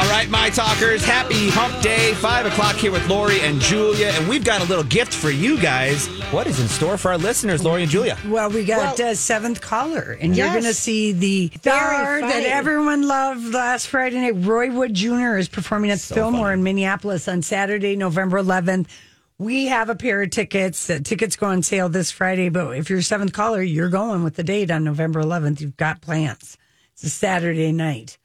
[0.00, 2.14] All right, my talkers, happy hump day.
[2.14, 5.60] Five o'clock here with Lori and Julia, and we've got a little gift for you
[5.60, 6.06] guys.
[6.32, 8.16] What is in store for our listeners, Lori and Julia?
[8.26, 12.44] Well, we got Well- uh, seventh caller, and you're going to see the star that
[12.44, 14.36] everyone loved last Friday night.
[14.38, 15.36] Roy Wood Jr.
[15.36, 18.86] is performing at Fillmore in Minneapolis on Saturday, November 11th.
[19.36, 20.88] We have a pair of tickets.
[20.88, 24.36] Uh, tickets go on sale this Friday, but if you're seventh caller, you're going with
[24.36, 25.60] the date on November 11th.
[25.60, 26.56] You've got plans.
[26.94, 28.16] It's a Saturday night.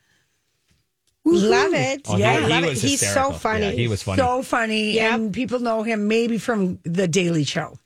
[1.25, 2.01] Love it.
[2.07, 2.69] Oh, yeah, he love it.
[2.69, 3.65] was He's so funny.
[3.65, 4.17] Yeah, he was funny.
[4.17, 5.13] So funny, Yep.
[5.13, 7.79] and people know him maybe from The Daily Show.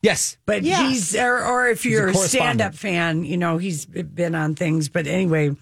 [0.00, 0.36] yes.
[0.46, 0.88] But Yeah.
[0.88, 2.30] he's, or, or if you're a, correspondent.
[2.30, 4.88] stand up fan, you know, he's been on things.
[4.88, 5.56] But anyway,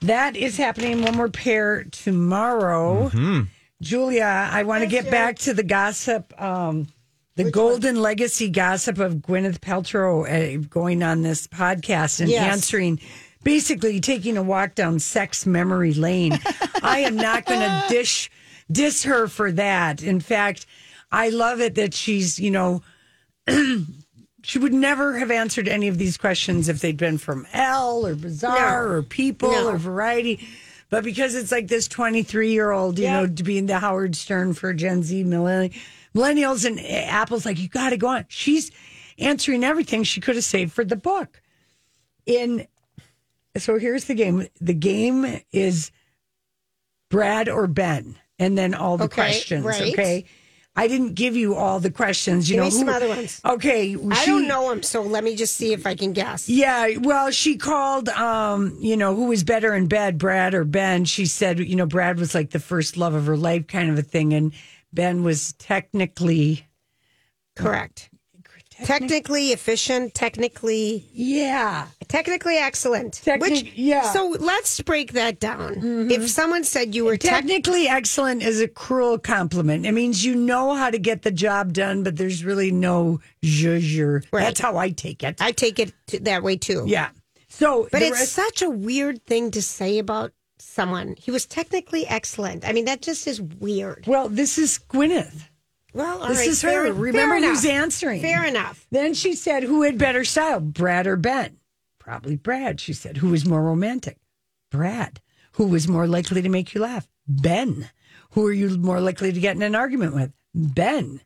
[0.00, 3.08] that is happening one more pair tomorrow.
[3.08, 3.40] Mm-hmm.
[3.80, 6.88] Julia, I want to get back to the gossip, um,
[7.36, 12.52] the golden legacy gossip of Gwyneth Paltrow uh, going on this podcast and Yes.
[12.52, 13.00] answering.
[13.52, 16.38] Basically, taking a walk down sex memory lane.
[16.82, 18.30] I am not going to dish
[18.70, 20.02] diss her for that.
[20.02, 20.66] In fact,
[21.10, 22.82] I love it that she's, you know,
[24.42, 28.14] she would never have answered any of these questions if they'd been from Elle or
[28.16, 28.92] Bazaar No.
[28.92, 29.68] or People No.
[29.70, 30.46] or Variety.
[30.90, 33.20] But because it's like this 23 year old, you Yeah.
[33.22, 35.74] know, to be in the Howard Stern for Gen Z millenn-
[36.14, 38.26] millennials and eh, Apple's like, you got to go on.
[38.28, 38.70] She's
[39.18, 41.40] answering everything she could have saved for the book.
[42.26, 42.66] In
[43.58, 44.46] so here's the game.
[44.60, 45.90] The game is
[47.10, 49.64] Brad or Ben, and then all the Okay, questions.
[49.64, 49.92] right.
[49.92, 50.24] Okay.
[50.76, 52.48] I didn't give you all the questions.
[52.48, 53.40] You Give know me some who- other ones.
[53.44, 56.48] Okay, I she- don't know him, so let me just see if I can guess.
[56.48, 61.04] Yeah, well, she called, um, you know, who was better in bed, Brad or Ben?
[61.04, 63.98] She said, you know, Brad was like the first love of her life, kind of
[63.98, 64.52] a thing, and
[64.92, 66.64] Ben was technically,
[67.56, 68.08] Correct.
[68.84, 73.14] Technically efficient, technically yeah, technically excellent.
[73.14, 74.02] Technic- Which yeah.
[74.02, 74.12] Mm-hmm.
[74.12, 76.08] So let's break that down.
[76.10, 79.84] If someone said you were tech, technically excellent is a cruel compliment.
[79.86, 84.24] It means you know how to get the job done, but there's really no zhuzh.
[84.32, 84.44] Right.
[84.44, 85.40] That's how I take it.
[85.40, 85.92] I take it
[86.24, 86.84] that way too.
[86.86, 87.10] yeah.
[87.50, 91.14] So, But it's rest- such a weird thing to say about someone.
[91.18, 92.64] He was technically excellent.
[92.68, 94.04] I mean, that just is weird.
[94.06, 95.48] well, this is Gwyneth.
[95.98, 96.92] Well, all This right, is fair- her.
[96.92, 97.74] Remember who's enough.
[97.74, 98.22] answering.
[98.22, 98.86] Fair enough.
[98.92, 101.56] Then she said, Who had better style, Brad or Ben?
[101.98, 102.80] Probably Brad.
[102.80, 104.18] She said, Who was more romantic?
[104.70, 105.20] Brad.
[105.52, 107.08] Who was more likely to make you laugh?
[107.26, 107.90] Ben.
[108.32, 110.32] Who are you more likely to get in an argument with?
[110.54, 111.20] Ben.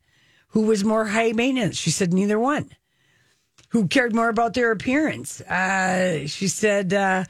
[0.49, 1.77] Who was more high maintenance?
[1.77, 2.69] She said, Neither one.
[3.69, 5.41] Who cared more about their appearance?
[5.41, 7.25] Uh, she said, uh,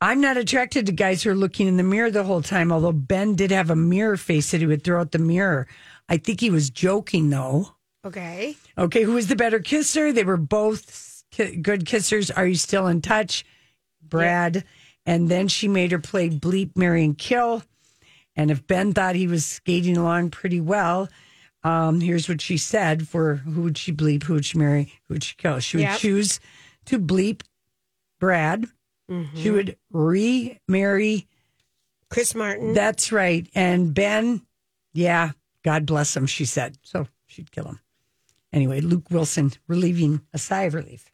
[0.00, 2.92] I'm not attracted to guys who are looking in the mirror the whole time, although
[2.92, 5.66] Ben did have a mirror face that he would throw out the mirror.
[6.08, 7.74] I think he was joking, though.
[8.04, 8.56] Okay.
[8.78, 10.12] Okay, who was the better kisser?
[10.12, 12.30] They were both ki- good kissers.
[12.36, 13.44] Are you still in touch?
[14.02, 14.64] Brad.
[15.04, 17.62] And then she made her play bleep, marry, and kill.
[18.36, 21.08] And if Ben thought he was skating along pretty well,
[21.64, 25.14] um, here's what she said for who would she bleep, who would she marry, who
[25.14, 25.58] would she kill?
[25.58, 25.98] She would Yep.
[25.98, 26.38] choose
[26.86, 27.42] to bleep
[28.20, 28.66] Brad.
[29.10, 29.36] Mm-hmm.
[29.36, 31.26] She would remarry.
[32.10, 32.72] Chris Martin.
[32.74, 33.48] That's right.
[33.54, 34.42] And Ben,
[34.92, 35.32] yeah,
[35.66, 36.78] God bless him, she said.
[36.84, 37.80] So she'd kill him.
[38.52, 41.10] Anyway, Luke Wilson relieving a sigh of relief.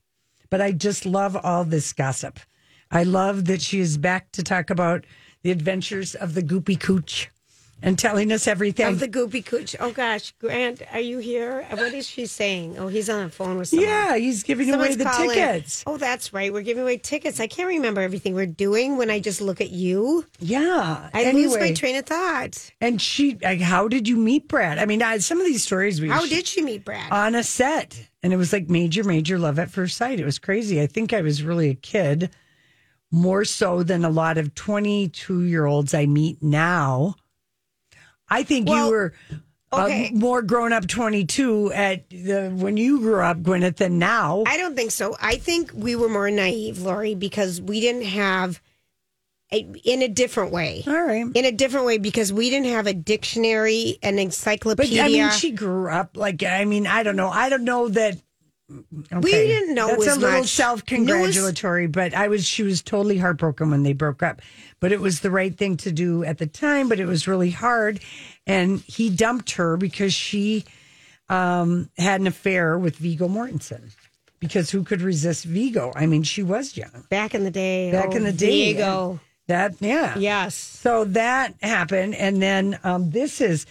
[0.50, 2.38] But I just love all this gossip.
[2.90, 5.06] I love that she is back to talk about
[5.40, 7.30] the adventures of the Goopy Cooch
[7.82, 8.86] and telling us everything.
[8.86, 9.74] of the Goopy Cooch.
[9.80, 11.66] Oh gosh, Grant, are you here?
[11.70, 12.78] What is she saying?
[12.78, 13.88] Oh, he's on the phone with someone.
[13.88, 15.30] yeah, he's giving Someone's away the calling.
[15.30, 15.82] tickets.
[15.86, 16.52] Oh, that's right.
[16.52, 17.40] We're giving away tickets.
[17.40, 20.24] I can't remember everything we're doing when I just look at you.
[20.38, 21.10] Yeah.
[21.12, 22.70] I anyway, lose my train of thought.
[22.80, 24.78] and she, like, how did you meet Brad?
[24.78, 27.10] I mean, I, some of these stories we How did she meet Brad?
[27.10, 30.38] on a set and it was like major major love at first sight it was
[30.38, 32.30] crazy i think i was really a kid
[33.10, 37.16] more so than a lot of 22 year olds I meet now.
[38.32, 39.12] I think Well, you were
[39.72, 40.08] okay.
[40.08, 44.44] uh, more grown up 22 at the when you grew up, Gwyneth, than now.
[44.46, 45.16] I don't think so.
[45.20, 48.60] I think we were more naive, Lori, because we didn't have
[49.52, 50.82] a, in a different way.
[50.86, 51.26] All right.
[51.34, 55.04] In a different way because we didn't have a dictionary, an encyclopedia But.
[55.04, 57.28] I mean, she grew up like I mean, I don't know.
[57.28, 58.16] I don't know that.
[59.12, 59.18] Okay.
[59.20, 63.70] We didn't know That's a little self congratulatory, but I was she was totally heartbroken
[63.70, 64.40] when they broke up.
[64.80, 66.88] But it was the right thing to do at the time.
[66.88, 68.00] But it was really hard,
[68.46, 70.64] and he dumped her because she
[71.28, 73.94] um, had an affair with Viggo Mortensen.
[74.38, 75.92] Because who could resist Viggo?
[75.94, 77.92] I mean, she was young back in the day.
[77.92, 78.72] back oh, in the day.
[78.72, 79.20] Diego.
[79.48, 80.54] That yeah, Yes.
[80.54, 82.14] so that happened.
[82.14, 83.66] And then um, this is,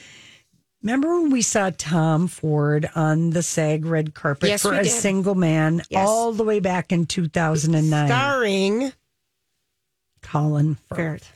[0.81, 4.89] remember when we saw Tom Ford on the SAG red carpet Yes, for a did.
[4.91, 6.07] single man Yes.
[6.07, 8.07] all the way back in 2009?
[8.07, 8.93] Starring
[10.21, 10.97] Colin Firth.
[10.97, 11.31] Firth.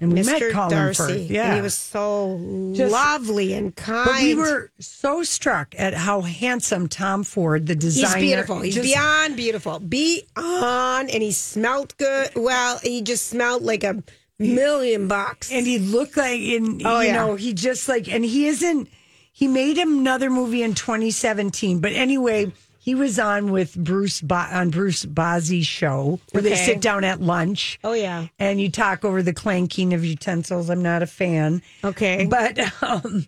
[0.00, 0.52] And we met Mr.
[0.52, 1.02] Colin Darcy.
[1.02, 1.30] Firth.
[1.30, 1.46] Yeah.
[1.48, 4.06] And he was so Just- lovely and kind.
[4.06, 8.16] But we were so struck at how handsome Tom Ford, the designer.
[8.16, 8.60] He's beautiful.
[8.60, 9.80] He's just- beyond beautiful.
[9.80, 12.30] Beyond, and he smelled good.
[12.36, 14.02] Well, he just smelled like a
[14.42, 15.50] million bucks.
[15.52, 17.14] and he looked like in Oh, you yeah.
[17.16, 18.88] know he just like and he isn't
[19.32, 24.70] he made another movie in 2017 but anyway he was on with bruce Bo- on
[24.70, 28.26] bruce Bozzi's show where they sit down at lunch Oh, yeah.
[28.38, 32.26] and you talk over the clanking of utensils i'm not a fan Okay.
[32.28, 33.26] but um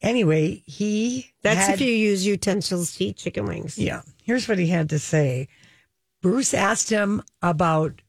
[0.00, 3.78] anyway he That's had- if you use utensils to eat chicken wings.
[3.78, 4.02] yeah.
[4.22, 5.48] Here's what he had to say.
[6.20, 8.02] Bruce asked him about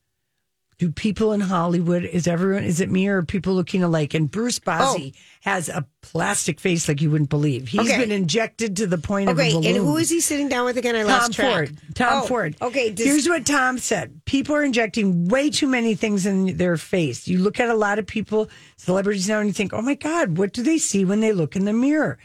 [0.80, 4.14] do people in Hollywood is everyone is it me or are people looking alike?
[4.14, 5.20] And Bruce Bozzi oh.
[5.42, 7.68] has a plastic face like you wouldn't believe.
[7.68, 7.84] He's Oh.
[7.84, 7.98] Okay.
[8.00, 9.76] been injected to the point Okay, of a balloon.
[9.76, 10.96] and who is he sitting down with again?
[10.96, 11.68] I Tom lost track.
[11.68, 11.96] Tom Ford.
[11.96, 12.56] Tom Oh, Ford.
[12.62, 14.22] Okay, does- Here's what Tom said.
[14.24, 17.28] People are injecting way too many things in their face.
[17.28, 20.38] You look at a lot of people, celebrities now, and you think, oh my God,
[20.38, 22.18] what do they see when they look in the mirror?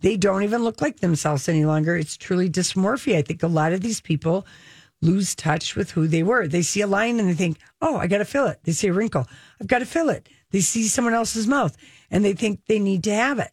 [0.00, 1.96] They don't even look like themselves any longer.
[1.96, 3.18] It's truly dysmorphia.
[3.18, 4.44] I think a lot of these people
[5.04, 6.48] lose touch with who they were.
[6.48, 8.58] They see a line and they think, oh, I got to fill it.
[8.64, 9.26] They see a wrinkle.
[9.60, 10.28] I've got to fill it.
[10.50, 11.76] They see someone else's mouth
[12.10, 13.50] and they think they need to have it.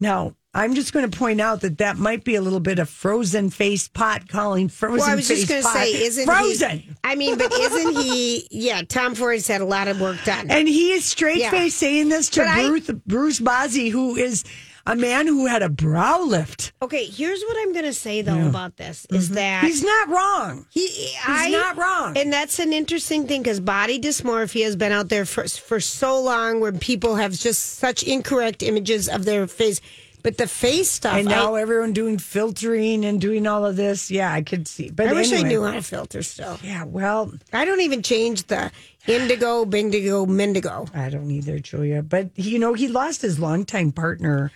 [0.00, 2.88] Now, I'm just going to point out that that might be a little bit of
[2.88, 6.78] frozen face pot calling frozen Well, I was just going to say, isn't frozen.
[6.78, 6.90] he?
[7.04, 8.46] I mean, but isn't he?
[8.50, 10.50] Yeah, Tom Ford's had a lot of work done.
[10.50, 11.50] And he is straight Yeah.
[11.50, 14.44] face saying this to But I- Bruce, Bruce Bozzi, who is
[14.88, 16.72] a man who had a brow lift.
[16.82, 19.66] okay, here's what I'm going to say though about this is that Mm-hmm.
[19.66, 20.66] He's not wrong.
[20.70, 22.16] He, He's not wrong.
[22.16, 26.20] and that's an interesting thing because body dysmorphia has been out there for for so
[26.20, 29.80] long, where people have just such incorrect images of their face.
[30.20, 34.10] But the face stuff, And now I, everyone doing filtering and doing all of this.
[34.10, 34.90] Yeah, I could see.
[34.90, 36.58] But I wish I knew how to filter still.
[36.62, 38.72] Yeah, well, I don't even change the
[39.06, 40.92] indigo, bindigo, mendigo.
[40.94, 42.02] I don't either, Julia.
[42.02, 44.50] But you know, he lost his longtime partner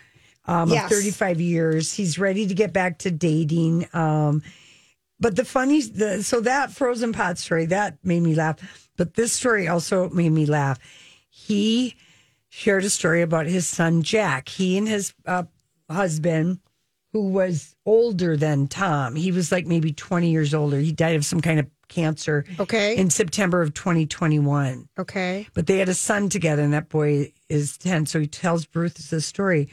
[0.46, 0.84] um, Yes.
[0.84, 1.92] of 35 years.
[1.94, 3.86] He's ready to get back to dating.
[3.92, 4.42] Um,
[5.20, 8.56] but the funny, the, so that frozen pot story that made me laugh.
[8.96, 10.78] But this story also made me laugh.
[11.30, 11.94] He
[12.48, 14.48] shared a story about his son Jack.
[14.48, 15.44] He and his uh,
[15.88, 16.58] husband,
[17.12, 20.78] who was older than Tom, he was like maybe 20 years older.
[20.78, 22.44] He died of some kind of cancer.
[22.58, 22.96] Okay.
[22.96, 25.46] In September of 2021 Okay.
[25.54, 28.06] but they had a son together, and that boy is 10.
[28.06, 29.68] So he tells Bruce this story.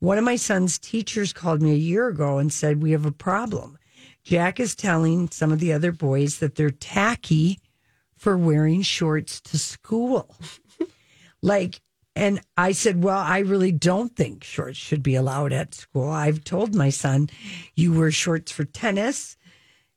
[0.00, 3.12] One of my son's teachers called me a year ago and said, We have a
[3.12, 3.78] problem.
[4.24, 7.58] Jack is telling some of the other boys that they're tacky
[8.16, 10.34] for wearing shorts to school.
[11.42, 11.82] like,
[12.16, 16.08] and I said, Well, I really don't think shorts should be allowed at school.
[16.08, 17.28] I've told my son,
[17.74, 19.36] You wear shorts for tennis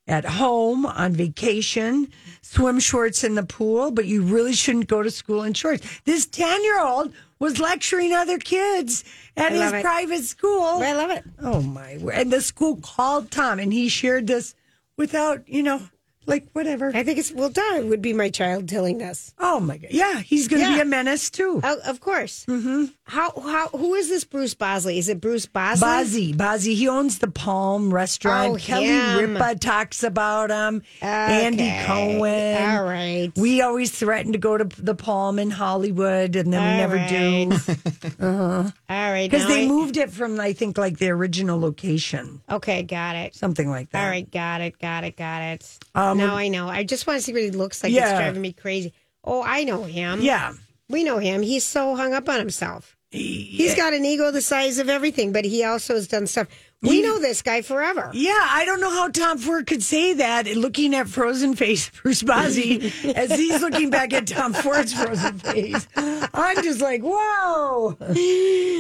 [0.05, 2.09] at home on vacation,
[2.41, 6.01] swim shorts in the pool, but you really shouldn't go to school in shorts.
[6.03, 9.03] This 10 year old was lecturing other kids
[9.35, 9.83] at his it.
[9.83, 10.81] private school.
[10.81, 11.25] I love it.
[11.41, 11.97] Oh my.
[11.97, 12.15] word.
[12.15, 14.55] And the school called Tom and he shared this
[14.95, 15.81] without, you know,
[16.25, 16.91] like whatever.
[16.93, 17.89] I think it's well done.
[17.89, 19.33] Would be my child telling us.
[19.39, 19.91] Oh my God.
[19.91, 21.59] Yeah, he's going to be a menace too.
[21.63, 22.45] Oh, of course.
[22.47, 22.85] Mm-hmm.
[23.05, 24.97] How how who is this Bruce Bosley?
[24.97, 25.87] Is it Bruce Bosley?
[25.87, 28.53] Bozzi, Bozzi, he owns the Palm restaurant.
[28.53, 29.33] Oh, Kelly him.
[29.33, 30.81] Ripa talks about him.
[31.01, 31.83] Andy Okay.
[31.85, 32.63] Cohen.
[32.77, 33.31] All right.
[33.35, 37.09] We always threaten to go to the Palm in Hollywood, and then we never right.
[37.09, 39.29] do All right.
[39.29, 43.35] because they I- moved it from I think like the original location, Okay, got it.
[43.35, 44.03] something like that.
[44.03, 45.79] All right, got it, got it, got it.
[45.95, 46.67] Um, Um, now I know.
[46.67, 47.91] I just want to see what he looks like.
[47.93, 48.93] It's driving me crazy.
[49.23, 50.21] Oh, I know him.
[50.21, 50.53] Yeah,
[50.89, 51.41] We know him.
[51.41, 52.97] He's so hung up on himself.
[53.09, 56.47] He's got an ego the size of everything, but he also has done stuff.
[56.81, 58.09] We know this guy forever.
[58.13, 62.23] Yeah, I don't know how Tom Ford could say that looking at frozen face Bruce
[62.23, 65.87] Bozzi as he's looking back at Tom Ford's frozen face.
[65.95, 67.95] I'm just like, whoa.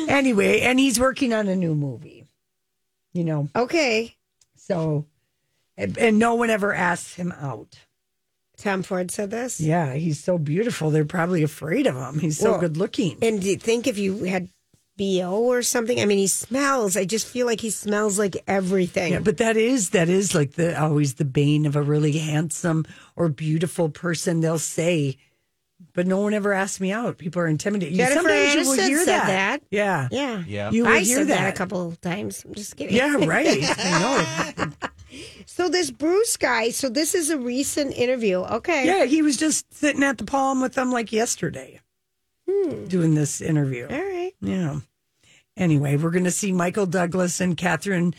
[0.09, 2.25] Anyway, and he's working on a new movie.
[3.13, 4.15] You know, Okay.
[4.55, 5.05] so
[5.77, 7.79] and, and no one ever asks him out.
[8.57, 9.59] Tom Ford said this.
[9.59, 10.91] Yeah, he's so beautiful.
[10.91, 12.19] They're probably afraid of him.
[12.19, 13.17] He's so Well, good looking.
[13.21, 14.49] And do you think if you had
[14.95, 15.99] BO or something?
[15.99, 16.95] I mean, he smells.
[16.95, 19.13] I just feel like he smells like everything.
[19.13, 22.85] Yeah, but that is that is like the always the bane of a really handsome
[23.15, 24.41] or beautiful person.
[24.41, 25.17] They'll say,
[25.93, 27.17] but no one ever asked me out.
[27.17, 27.95] People are intimidated.
[27.97, 29.59] Jennifer Sometimes you will hear said that.
[29.71, 30.43] Yeah, yeah.
[30.47, 30.71] Yeah.
[30.71, 31.39] You will I hear said that.
[31.39, 31.53] that.
[31.53, 32.45] a couple of times.
[32.45, 32.95] I'm just kidding.
[32.95, 33.47] Yeah, right.
[33.77, 34.89] I know.
[35.45, 38.39] So this Bruce guy, so this is a recent interview.
[38.39, 38.85] Okay.
[38.85, 41.79] Yeah, he was just sitting at the palm with them like yesterday,
[42.87, 43.87] doing this interview.
[43.87, 43.93] Hmm.
[43.93, 44.33] All right.
[44.41, 44.79] Yeah.
[45.55, 48.15] Anyway, we're going to see Michael Douglas and Catherine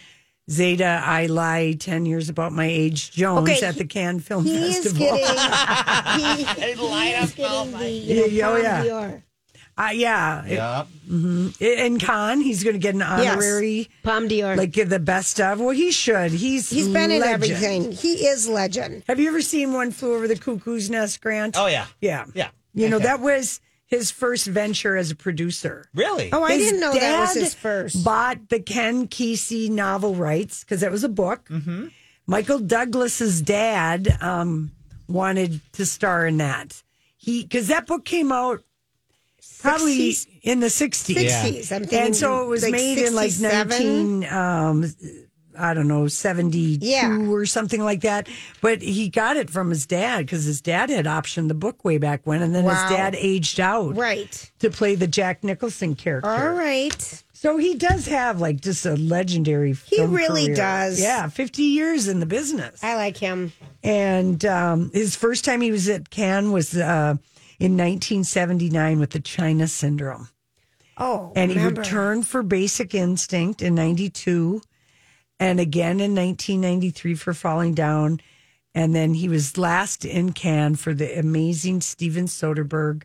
[0.50, 4.54] Zeta I Lie 10 Years About My Age Jones Okay, at the Cannes Film He
[4.54, 5.06] is Festival.
[5.16, 5.26] getting,
[6.20, 6.76] he, he's getting
[7.72, 8.84] the, you know, Yeah, oh, Palme yeah.
[8.84, 9.24] d'Or.
[9.76, 10.44] Uh, yeah.
[10.46, 10.84] Yeah.
[11.60, 14.56] In Cannes, he's going to get an honorary, Palme d'Or.
[14.56, 15.58] like the best of.
[15.60, 16.30] Well, he should.
[16.32, 17.42] He's He's been in legend.
[17.44, 17.92] everything.
[17.92, 19.02] He is legend.
[19.08, 21.56] Have you ever seen One Flew Over the Cuckoo's Nest, Grant?
[21.58, 21.86] Oh yeah.
[22.00, 22.26] yeah.
[22.34, 22.48] Yeah.
[22.72, 25.84] You know, that was his first venture as a producer.
[25.94, 26.30] Really?
[26.32, 28.04] Oh, I His didn't know that was dad his first.
[28.04, 31.48] Bought the Ken Kesey novel rights because that was a book.
[31.48, 31.88] Mm-hmm.
[32.26, 34.72] Michael Douglas's dad um,
[35.08, 36.82] wanted to star in that.
[37.16, 38.62] He because that book came out
[39.64, 40.26] probably 60s?
[40.42, 41.16] in the sixties.
[41.32, 41.72] 60s.
[41.72, 43.68] I'm thinking and so it was like made in like 67?
[43.68, 44.32] nineteen.
[44.32, 44.94] Um,
[45.56, 47.28] I don't know, 72 Yeah.
[47.28, 48.28] or something like that.
[48.60, 51.96] But he got it from his dad because his dad had optioned the book way
[51.98, 52.42] back when.
[52.42, 52.72] And then Wow.
[52.88, 54.50] his dad aged out Right.
[54.58, 56.28] to play the Jack Nicholson character.
[56.28, 57.22] All right.
[57.34, 59.74] So he does have like just a legendary.
[59.86, 60.56] He really career.
[60.56, 61.00] does.
[61.00, 63.52] Yeah, fifty years in the business, I like him.
[63.84, 67.16] and um, his first time he was at Cannes was uh,
[67.58, 70.28] in 1979 with the China Syndrome,
[70.96, 74.62] Oh, and he returned for Basic Instinct in '92,
[75.40, 78.20] and again in 1993 for Falling Down,
[78.74, 83.02] and then he was last in Cannes for the amazing Steven Soderbergh,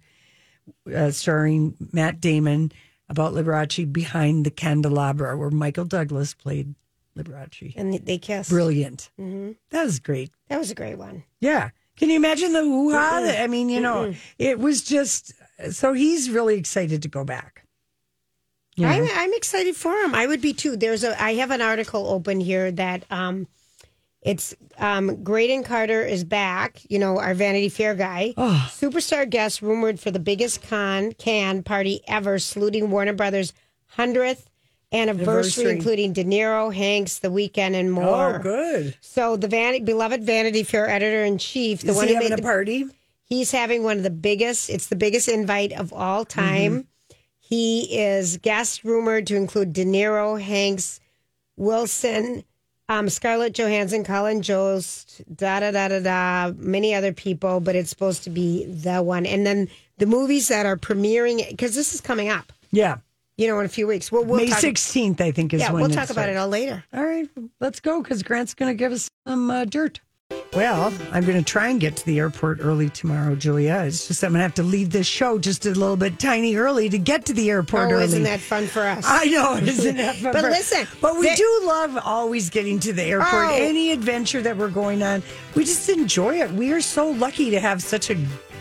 [0.94, 2.72] uh, starring Matt Damon
[3.08, 6.76] about Liberace behind the candelabra, where Michael Douglas played
[7.18, 7.74] Liberace.
[7.76, 8.52] and they kissed.
[8.52, 9.10] Brilliant.
[9.20, 9.54] Mm-hmm.
[9.72, 10.32] That was great.
[10.48, 11.24] That was a great one.
[11.40, 11.70] Yeah.
[12.00, 13.36] Can you imagine the hoo ha?
[13.40, 15.34] I mean, you know, it was just
[15.72, 17.66] so he's really excited to go back.
[18.76, 18.92] You know?
[18.94, 20.16] I'm, I'm excited for him.
[20.16, 20.78] I would be too.
[20.78, 21.22] There's a.
[21.22, 23.48] I have an article open here that um,
[24.22, 26.82] it's um, Graydon Carter is back.
[26.90, 28.70] You know, our Vanity Fair guy, Oh.
[28.72, 33.52] superstar guest rumored for the biggest con can party ever, saluting Warner Brothers
[33.88, 34.49] hundredth
[34.92, 35.24] anniversary,
[35.66, 35.72] Anniversary.
[35.72, 38.36] including De Niro, Hanks, The Weeknd, and more.
[38.36, 38.96] oh, good.
[39.02, 42.30] So the Van- beloved Vanity Fair editor in chief, the Is one he who having
[42.30, 42.86] made a the party?
[43.26, 46.88] He's having one of the biggest, it's the biggest invite of all time.
[47.40, 51.00] He is guest rumored to include De Niro, Hanks,
[51.58, 52.44] Wilson,
[52.88, 57.90] um, Scarlett Johansson, Colin Jost, da da da da da, many other people, but it's
[57.92, 59.26] supposed to be the one.
[59.28, 59.68] And then
[60.00, 62.98] the movies that are premiering, because this is coming up, Yeah.
[63.40, 64.12] You know, in a few weeks.
[64.12, 65.68] We'll, we'll May talk, 16th, I think, is when.
[65.68, 66.84] Yeah, when we'll talk about it all later.
[66.94, 67.28] All right,
[67.62, 70.02] let's go because Grant's going to give us some uh, dirt.
[70.54, 73.84] Well, I'm going to try and get to the airport early tomorrow, Julia.
[73.86, 76.56] It's just I'm going to have to leave this show just a little bit tiny
[76.56, 78.04] early to get to the airport Oh, early.
[78.04, 79.06] isn't that fun for us?
[79.08, 80.34] I know, isn't that fun?
[80.34, 83.32] But listen, but we the- do love always getting to the airport.
[83.34, 83.56] Oh.
[83.56, 85.24] Any adventure that we're going on,
[85.56, 86.52] we just enjoy it.
[86.52, 88.16] We are so lucky to have such a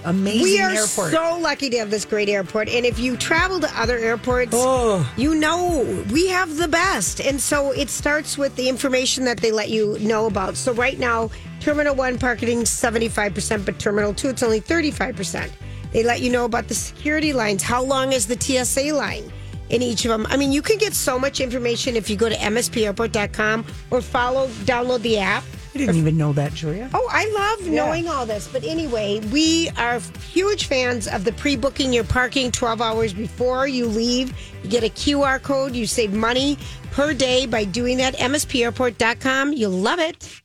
[0.05, 1.13] amazing We are airport.
[1.13, 2.69] so lucky to have this great airport.
[2.69, 5.09] And if you travel to other airports, Oh.
[5.17, 7.21] you know we have the best.
[7.21, 10.57] And so it starts with the information that they let you know about.
[10.57, 15.51] So right now, Terminal 1 parking 75%, but Terminal 2, it's only 35%.
[15.93, 17.63] They let you know about the security lines.
[17.63, 19.33] How long is the TSA line?
[19.71, 20.27] In each of them.
[20.31, 24.49] I mean, you can get so much information if you go to mspairport.com or follow,
[24.65, 25.45] download the app.
[25.79, 26.91] I didn't even know that, Julia.
[26.93, 28.49] Oh, I love knowing all this.
[28.49, 30.01] But anyway, we are
[30.33, 34.37] huge fans of the pre booking your parking 12 hours before you leave.
[34.65, 36.59] You get a QR code, you save money
[36.91, 38.17] per day by doing that.
[38.17, 39.53] MSPairport.com.
[39.53, 40.43] You'll love it.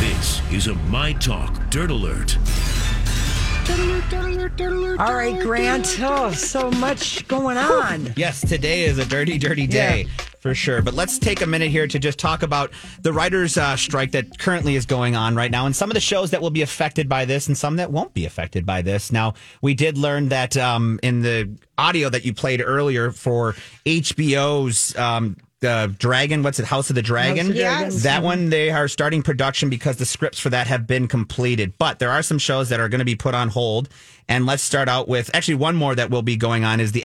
[0.00, 2.36] This is a My Talk Dirt Alert.
[4.98, 5.98] All right, Grant.
[6.00, 8.12] Oh, so much going on.
[8.16, 10.08] Yes, today is a dirty, dirty day
[10.42, 10.82] for sure.
[10.82, 14.38] But let's take a minute here to just talk about the writers' uh, strike that
[14.40, 17.08] currently is going on right now, and some of the shows that will be affected
[17.08, 19.12] by this, and some that won't be affected by this.
[19.12, 23.54] Now, we did learn that um, in the audio that you played earlier for
[23.86, 24.96] HBO's.
[24.96, 26.42] Um, uh, Dragon.
[26.42, 26.64] What's it?
[26.64, 27.36] House of the Dragon.
[27.36, 27.78] House of the Yes.
[27.78, 28.02] Dragon.
[28.02, 31.74] That one they are starting production because the scripts for that have been completed.
[31.78, 33.88] But there are some shows that are going to be put on hold.
[34.28, 37.04] And let's start out with actually one more that will be going on is the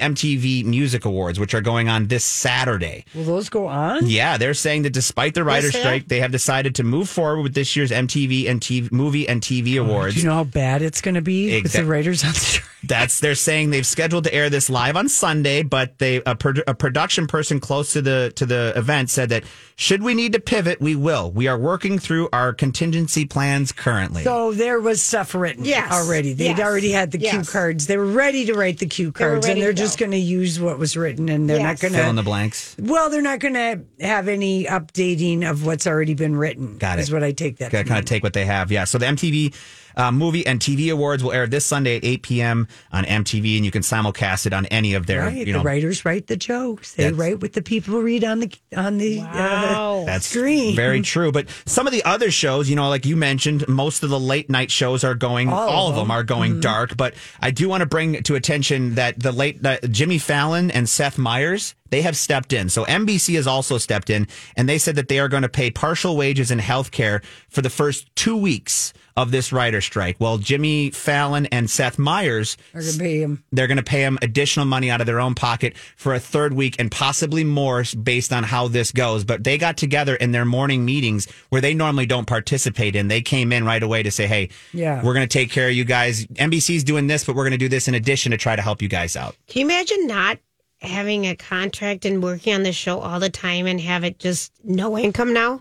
[0.00, 3.04] MTV Music Awards, which are going on this Saturday.
[3.14, 4.06] Will those go on?
[4.06, 7.54] Yeah, they're saying that despite the writer's strike, they have decided to move forward with
[7.54, 10.14] this year's MTV and TV, Movie and TV Awards.
[10.14, 12.68] Oh, do you know how bad it's going to be with the writers on strike?
[12.86, 16.52] That's they're saying they've scheduled to air this live on Sunday, but they a, pro-
[16.66, 19.44] a production person close to the to the event said that
[19.76, 21.30] should we need to pivot, we will.
[21.30, 24.22] We are working through our contingency plans currently.
[24.24, 25.90] So there was stuff written Yes.
[25.92, 26.34] already.
[26.34, 26.60] They'd Yes.
[26.60, 27.86] already had the cue cards.
[27.86, 30.18] They were ready to write the cue cards, ready and they're to just going to
[30.18, 31.64] use what was written, and they're Yes.
[31.64, 32.26] not going to Fill in the to.
[32.26, 32.74] blanks.
[32.78, 36.78] Well, they're not going to have any updating of what's already been written.
[36.78, 37.02] Got it.
[37.02, 37.70] Is what I take that.
[37.70, 38.06] Got to to kind of mean.
[38.08, 38.72] take what they have.
[38.72, 38.84] Yeah.
[38.84, 39.54] So the MTV
[39.96, 42.66] uh, Movie and TV Awards will air this Sunday at 8 p.m.
[42.90, 45.20] on MTV, and you can simulcast it on any of their.
[45.20, 46.94] Right, You know, the writers write the jokes.
[46.94, 50.74] They That's- write what the people read on the on the uh, That's screen.
[50.74, 51.30] very true.
[51.30, 54.50] But some of the other shows, you know, like you mentioned, most of the late
[54.50, 55.48] night shows are going.
[55.48, 56.10] All, All of of them, them.
[56.10, 56.60] are going Mm-hmm.
[56.60, 56.96] dark.
[56.96, 61.18] But I do want to bring to attention that the late Jimmy Fallon and Seth
[61.18, 61.74] Meyers.
[61.90, 62.68] They have stepped in.
[62.68, 65.70] So NBC has also stepped in and they said that they are going to pay
[65.70, 70.16] partial wages and health care for the first two weeks of this writer strike.
[70.18, 73.44] Well, Jimmy Fallon and Seth Meyers Are going to pay him.
[73.52, 76.52] they're going to pay them additional money out of their own pocket for a third
[76.52, 79.24] week and possibly more based on how this goes.
[79.24, 83.08] But they got together in their morning meetings where they normally don't participate in.
[83.08, 85.02] They came in right away to say, Hey, Yeah.
[85.04, 86.26] we're going to take care of you guys.
[86.26, 88.82] NBC's doing this, but we're going to do this in addition to try to help
[88.82, 89.36] you guys out.
[89.46, 90.38] Can you imagine not
[90.84, 94.52] having a contract and working on the show all the time and have it just
[94.62, 95.58] no income now?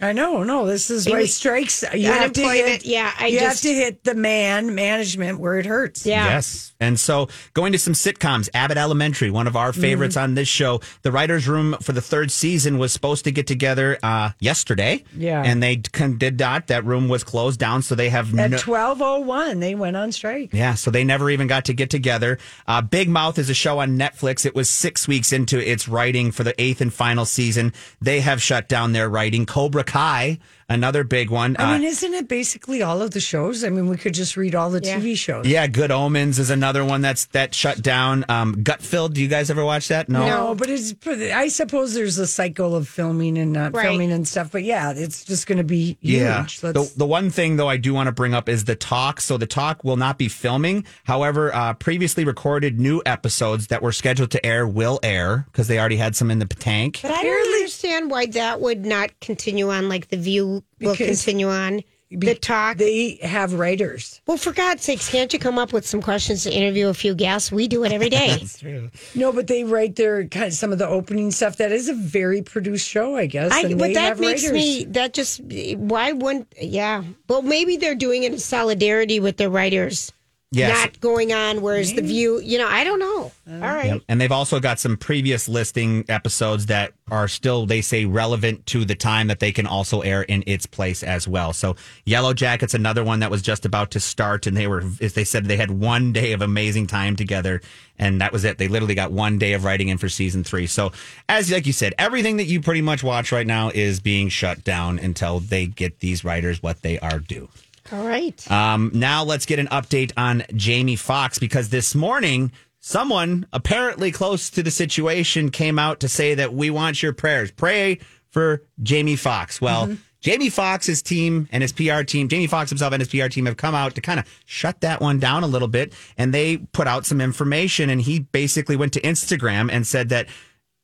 [0.00, 0.66] I know, no.
[0.66, 1.84] This is why Maybe- strikes.
[1.94, 2.86] You have to hit.
[2.86, 6.06] yeah, I you just- have to hit the man management where it hurts.
[6.06, 6.26] Yeah.
[6.26, 6.72] Yes.
[6.80, 9.80] And so going to some sitcoms, Abbott Elementary, one of our Mm-hmm.
[9.80, 10.80] favorites on this show.
[11.02, 15.04] The writer's room for the third season was supposed to get together uh, yesterday.
[15.16, 15.42] Yeah.
[15.44, 16.68] And they did not.
[16.68, 17.82] That room was closed down.
[17.82, 18.58] So they have At no.
[18.58, 20.50] twelve oh one, they went on strike.
[20.52, 22.38] Yeah, so they never even got to get together.
[22.66, 24.46] Uh, Big Mouth is a show on Netflix.
[24.46, 27.72] It was six weeks into its writing for the eighth and final season.
[28.00, 29.46] They have shut down their writing.
[29.46, 31.56] Cobra Kai, another big one.
[31.58, 33.64] I mean, Uh, isn't it basically all of the shows?
[33.64, 34.98] I mean, we could just read all the Yeah.
[34.98, 35.46] TV shows.
[35.46, 38.24] yeah, Good Omens is another one that's that shut down.
[38.28, 40.08] Um, Gutfeld, do you guys ever watch that?
[40.08, 40.26] No.
[40.26, 40.94] No, but it's.
[41.06, 43.86] I suppose there's a cycle of filming and not Right.
[43.88, 44.50] filming and stuff.
[44.52, 46.20] But yeah, it's just going to be huge.
[46.20, 46.46] Yeah.
[46.60, 49.20] The, the one thing, though, I do want to bring up is the talk.
[49.20, 50.84] So the talk will not be filming.
[51.04, 55.78] However, uh, previously recorded new episodes that were scheduled to air will air because they
[55.78, 56.98] already had some in the tank.
[57.02, 61.06] But I don't understand why that would not continue on, like The View will Because-
[61.24, 61.82] continue on.
[62.10, 62.78] The talk.
[62.78, 64.22] they have writers.
[64.26, 67.14] well, for God's sakes, can't you come up with some questions to interview a few
[67.14, 67.52] guests?
[67.52, 68.38] We do it every day.
[69.14, 71.58] No, but they write their kind of some of the opening stuff.
[71.58, 73.52] That is a very produced show, I guess.
[73.52, 74.52] I, and but they that have makes writers.
[74.54, 75.42] me that just
[75.76, 80.10] why wouldn't yeah well maybe they're doing it in solidarity with their writers
[80.50, 80.74] Yes.
[80.74, 84.02] not going on whereas the view you know i don't know uh, all right Yep.
[84.08, 88.84] And they've also got some previous listing episodes that are still, they say, relevant to
[88.84, 91.52] the time that they can also air in its place as well.
[91.52, 95.14] So Yellow Jackets, another one that was just about to start, and they were, as
[95.14, 97.62] they said, they had one day of amazing time together,
[97.98, 98.58] and that was it.
[98.58, 100.66] They literally got one day of writing in for season three.
[100.66, 100.92] So
[101.28, 104.64] as like you said, everything that you pretty much watch right now is being shut
[104.64, 107.48] down until they get these writers what they are due.
[107.92, 113.46] All right Um, now let's get an update on Jamie Foxx because this morning someone
[113.52, 117.50] apparently close to the situation came out to say that we want your prayers.
[117.50, 117.98] Pray
[118.30, 119.60] for Jamie Foxx.
[119.60, 123.46] Well, Jamie Foxx's team and his PR team, Jamie Foxx himself and his PR team
[123.46, 125.92] have come out to kind of shut that one down a little bit.
[126.16, 127.88] And they put out some information.
[127.88, 130.26] And he basically went to Instagram and said that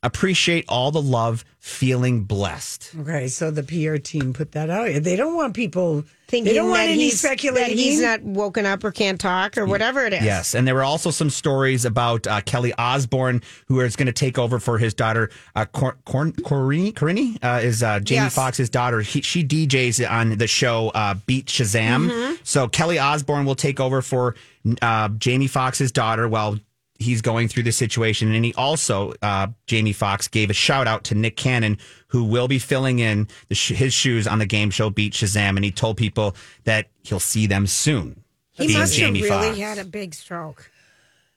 [0.04, 2.92] appreciate all the love, feeling blessed.
[3.00, 5.02] Okay, so the PR team put that out.
[5.02, 7.76] They don't want people Thinking They don't want that any he's, that speculating.
[7.76, 10.24] he's not woken up or can't talk or whatever it is.
[10.24, 14.12] Yes, and there were also some stories about uh, Kelly Osbourne, who is going to
[14.12, 18.34] take over for his daughter, uh, Cor- Cor- Corinne, Corinne uh, is uh, Jamie Yes.
[18.34, 19.02] Foxx's daughter.
[19.02, 22.08] He, she DJs on the show uh, Beat Shazam.
[22.08, 22.34] Mm-hmm.
[22.42, 24.34] So Kelly Osbourne will take over for
[24.80, 26.58] uh, Jamie Foxx's daughter while
[26.98, 28.32] he's going through the situation.
[28.32, 31.78] And he also, uh, Jamie Foxx, gave a shout out to Nick Cannon,
[32.08, 35.56] who will be filling in the sh- his shoes on the game show Beat Shazam.
[35.56, 38.22] And he told people that he'll see them soon.
[38.52, 39.60] He being must Jamie have really Foxx.
[39.60, 40.70] had a big stroke.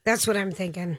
[0.03, 0.97] That's what I'm thinking.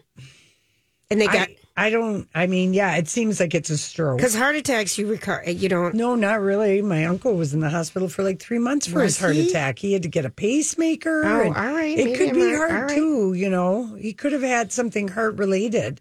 [1.10, 2.28] And they got I, I don't.
[2.34, 4.16] I mean, yeah, it seems like it's a stroke.
[4.18, 5.48] because heart attacks you recover.
[5.48, 5.94] You don't.
[5.94, 6.82] No, not really.
[6.82, 9.48] My uncle was in the hospital for like three months for Was his heart he?
[9.48, 9.78] attack.
[9.78, 11.24] He had to get a pacemaker.
[11.24, 11.96] Oh, all right.
[11.96, 12.94] It Maybe could I'm be heart right.
[12.96, 13.32] too.
[13.34, 16.00] You know, he could have had something heart related,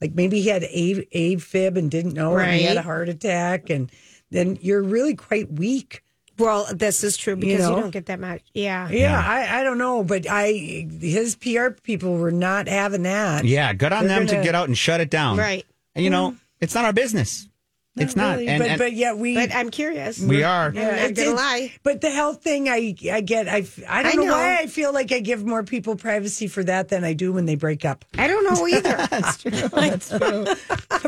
[0.00, 3.68] like maybe he had a AFib and didn't know, and he had a heart attack,
[3.68, 3.90] and
[4.30, 6.02] then you're really quite weak.
[6.38, 7.80] Well, this is true because you, know?
[7.80, 8.42] don't get that much.
[8.52, 8.88] Yeah.
[8.90, 13.44] Yeah, I, I don't know, but I his PR people were not having that.
[13.44, 15.38] Yeah, good on They're them to gonna- get out and shut it down.
[15.38, 15.64] Right.
[15.94, 16.36] And you know, mm-hmm.
[16.60, 17.48] it's not our business.
[17.96, 18.32] It's not.
[18.36, 20.20] really, And, but and but yet we But I'm curious.
[20.20, 20.66] we are.
[20.68, 21.72] I'm not it's- gonna lie.
[21.82, 23.48] But the health thing, I I get.
[23.48, 24.32] I I don't I know, know.
[24.32, 27.46] why I feel like I give more people privacy for that than I do when
[27.46, 28.04] they break up.
[28.18, 28.96] I don't know either.
[29.10, 29.50] That's true.
[29.68, 30.44] That's true.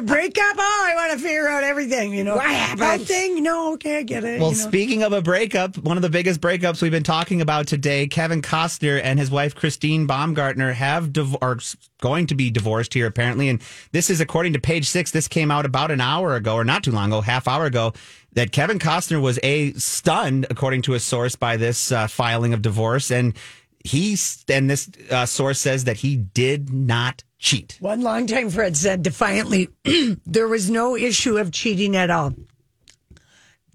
[0.03, 0.57] break up.
[0.59, 2.13] Oh, I want to figure out everything.
[2.13, 2.81] You know, What happened?
[2.81, 3.43] Health thing.
[3.43, 4.41] No, okay, I get it.
[4.41, 4.69] Well, you know.
[4.69, 8.43] speaking of a breakup, one of the biggest breakups we've been talking about today, Kevin
[8.43, 13.07] Costner and his wife Christine Baumgartner have div- are s- going to be divorced here
[13.07, 13.61] apparently, and
[13.93, 15.11] this is according to Page Six.
[15.11, 17.93] This came out about an hour ago, or not too long ago, half hour ago.
[18.33, 22.63] That Kevin Costner was a stunned, according to a source, by this uh, filing of
[22.63, 23.35] divorce, and
[23.85, 24.17] he
[24.49, 27.77] and this uh, source says that he did not cheat.
[27.81, 29.69] One longtime friend said defiantly,
[30.27, 32.35] there was no issue of cheating at all.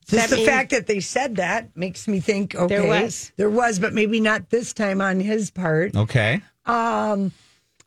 [0.09, 3.31] That the fact that they said that makes me think, okay, there was.
[3.37, 5.95] there was, but maybe not this time on his part.
[5.95, 6.41] Okay.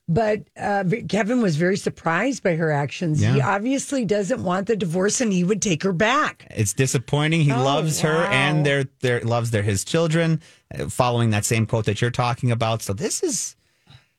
[0.09, 3.21] But uh, Kevin was very surprised by her actions.
[3.21, 6.47] He obviously doesn't want the divorce, and he would take her back.
[6.51, 7.41] It's disappointing.
[7.41, 8.31] He loves her wow.
[8.31, 10.41] and their their loves their his children,
[10.73, 12.83] uh, following that same quote that you're talking about.
[12.83, 13.57] So this is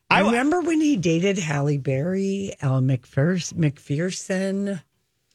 [0.10, 3.60] I remember when he dated Halle Berry, Elle Macpherson.
[3.60, 4.82] Macpherson.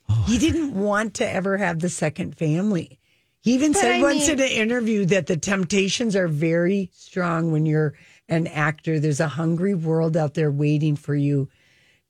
[0.08, 2.98] Oh, he didn't want to ever have the second family.
[3.40, 7.52] He even said I once mean- in an interview that the temptations are very strong
[7.52, 7.94] when you're
[8.28, 8.98] an actor.
[8.98, 11.48] There's a hungry world out there waiting for you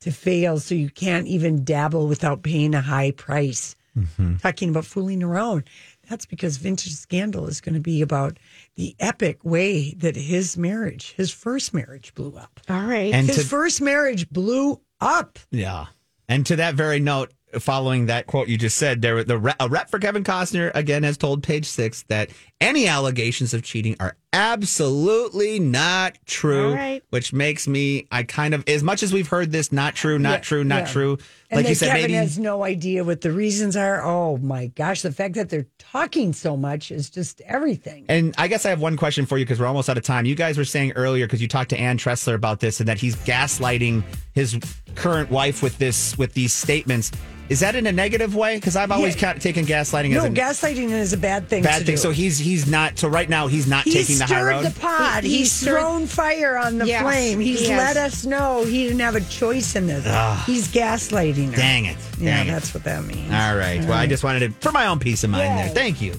[0.01, 3.77] to fail, so you can't even dabble without paying a high price.
[3.96, 4.37] Mm-hmm.
[4.37, 5.64] Talking about fooling around.
[6.09, 8.38] That's because Vintage Scandal is going to be about
[8.77, 12.59] the epic way that his marriage, his first marriage, blew up.
[12.70, 13.12] All right.
[13.12, 15.38] and His to first marriage blew up.
[15.51, 15.87] yeah,
[16.27, 19.90] and to that very note, following that quote you just said, there the a rep
[19.90, 22.31] for Kevin Costner again has told Page Six that
[22.62, 26.75] any allegations of cheating are absolutely not true.
[26.75, 27.03] Right.
[27.11, 30.31] Which makes me, I kind of, as much as we've heard this, not true, not
[30.31, 30.92] Yeah, true, not yeah.
[30.92, 31.18] true.
[31.51, 34.03] And Like you said, Kevin maybe has no idea what the reasons are.
[34.03, 38.07] Oh my gosh, the fact that they're talking so much is just everything.
[38.09, 40.25] And I guess I have one question for you because we're almost out of time.
[40.25, 42.98] You guys were saying earlier because you talked to Ann Tressler about this and that
[42.98, 44.59] he's gaslighting his
[44.94, 47.11] current wife with this with these statements.
[47.48, 48.57] Is that in a negative way?
[48.57, 49.35] Because I've always Yeah.
[49.35, 51.62] taken gaslighting no, as a gaslighting is a bad thing.
[51.62, 51.87] bad thing.
[51.87, 51.96] do.
[51.98, 52.99] So he's he's not.
[52.99, 54.65] So right now he's not He's taking the high stirred road.
[54.67, 55.23] the pot.
[55.25, 57.41] He- He, he he's stirred- thrown fire on the Yes, flame.
[57.41, 60.05] He's he let us know he didn't have a choice in this.
[60.07, 60.43] Ah.
[60.47, 61.57] He's gaslighting her.
[61.57, 61.97] Dang it!
[62.21, 62.47] Yeah, it.
[62.49, 63.33] that's what that means.
[63.33, 63.81] All right.
[63.81, 65.65] Well, I just wanted to for my own peace of mind Yeah.
[65.67, 65.75] there.
[65.75, 66.15] Thank you.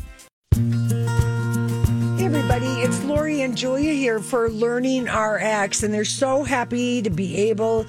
[2.18, 7.10] Hey everybody, it's Lori and Julia here for Learning RX, and they're so happy to
[7.10, 7.86] be able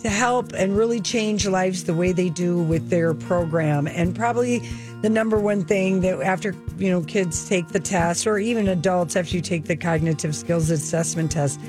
[0.00, 3.86] to help and really change lives the way they do with their program.
[3.88, 4.62] And probably
[5.02, 9.16] the number one thing that after you know kids take the test, or even adults
[9.16, 11.60] after you take the cognitive skills assessment test,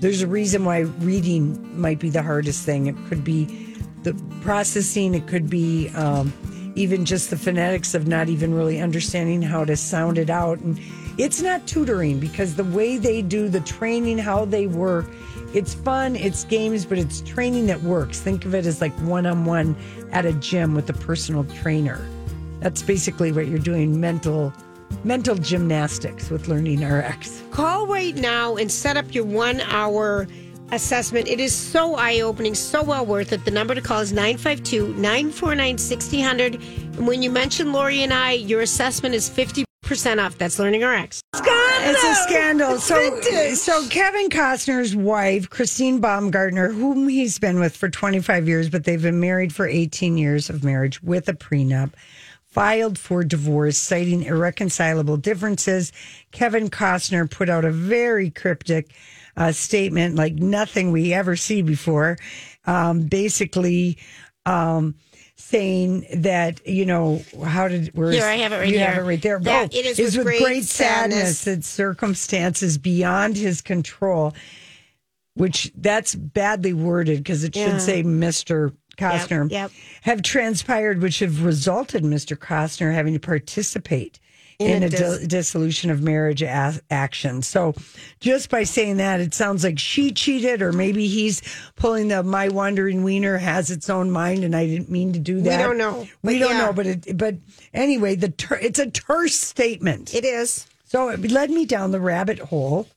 [0.00, 2.86] there's a reason why reading might be the hardest thing.
[2.86, 3.44] It could be
[4.02, 5.14] the processing.
[5.14, 5.88] It could be.
[5.90, 6.32] Um,
[6.78, 10.60] even just the phonetics of not even really understanding how to sound it out.
[10.60, 10.78] And
[11.18, 15.06] it's not tutoring because the way they do the training, how they work,
[15.52, 18.20] it's fun, it's games, but it's training that works.
[18.20, 19.74] Think of it as like one on one
[20.12, 22.06] at a gym with a personal trainer.
[22.60, 24.52] That's basically what you're doing mental
[25.04, 27.42] mental gymnastics with learning RX.
[27.50, 30.26] Call right now and set up your one hour
[30.72, 31.28] assessment.
[31.28, 33.44] It is so eye opening, so well worth it.
[33.44, 36.54] The number to call is 952 949 6000.
[36.54, 39.64] And when you mention Lori and I, your assessment is 50%
[40.24, 40.36] off.
[40.38, 41.20] That's Learning RX.
[41.34, 41.58] Scandal.
[41.90, 42.78] It's a scandal.
[42.78, 43.20] So,
[43.54, 49.00] so Kevin Costner's wife, Christine Baumgartner, whom he's been with for 25 years, but they've
[49.00, 51.92] been married for 18 years of marriage with a prenup,
[52.58, 55.92] filed for divorce, citing irreconcilable differences.
[56.32, 58.90] Kevin Costner put out a very cryptic
[59.36, 62.18] uh, statement, like nothing we ever see before,
[62.66, 63.96] um, basically.
[64.44, 64.96] Um,
[65.40, 68.88] saying that you know how did where Here, I have it right you here.
[68.88, 71.44] have it right there That Oh, it is is with great great sadness sadness.
[71.44, 74.34] that circumstances beyond his control,
[75.34, 77.70] which that's badly worded because it Yeah.
[77.70, 78.74] should say Mr.
[78.98, 79.70] Costner, yep.
[80.02, 82.36] have transpired, which have resulted in Mr.
[82.36, 84.18] Costner having to participate
[84.58, 87.42] In in, a dis- di- dissolution of marriage a- action.
[87.42, 87.74] So,
[88.18, 91.42] just by saying that, it sounds like she cheated, or maybe he's
[91.76, 95.40] pulling the "my wandering wiener has its own mind," and I didn't mean to do
[95.42, 95.58] that.
[95.58, 96.66] We don't know, We don't yeah.
[96.66, 97.36] know, but it, but
[97.72, 100.12] anyway, the ter- it's a terse statement.
[100.14, 100.66] It is.
[100.84, 102.88] So it led me down the rabbit hole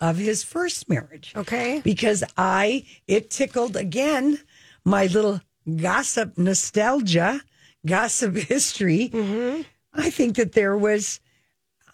[0.00, 1.32] of his first marriage.
[1.34, 1.80] Okay.
[1.82, 4.38] Because I, it tickled again
[4.84, 5.40] my little
[5.76, 7.40] gossip nostalgia,
[7.86, 9.10] gossip history.
[9.12, 9.62] Mm-hmm.
[9.94, 11.20] I think that there was,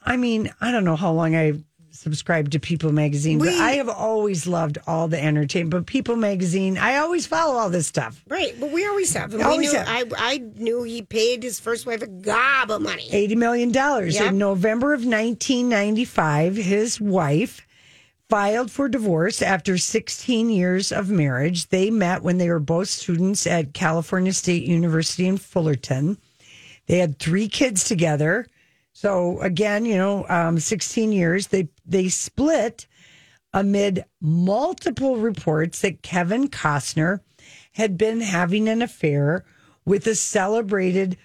[0.05, 1.55] I mean, I don't know how long I
[1.95, 5.71] subscribed to People Magazine, but I have always loved all the entertainment.
[5.71, 8.23] But People Magazine, I always follow all this stuff.
[8.29, 9.33] Right, but we always have.
[9.33, 10.13] And Always we knew, have.
[10.19, 13.09] I, I knew he paid his first wife a gob of money.
[13.11, 13.71] $80 million.
[13.73, 14.29] Yep.
[14.33, 17.64] In November of 1995, his wife
[18.35, 21.69] filed for divorce after 16 years of marriage.
[21.69, 26.19] They met when they were both students at California State University in Fullerton.
[26.87, 28.49] They had three kids together.
[28.93, 31.47] So again, you know, um, 16 years.
[31.47, 32.89] They they split
[33.53, 37.21] amid multiple reports that Kevin Costner
[37.75, 39.45] had been having an affair
[39.85, 41.17] with a celebrated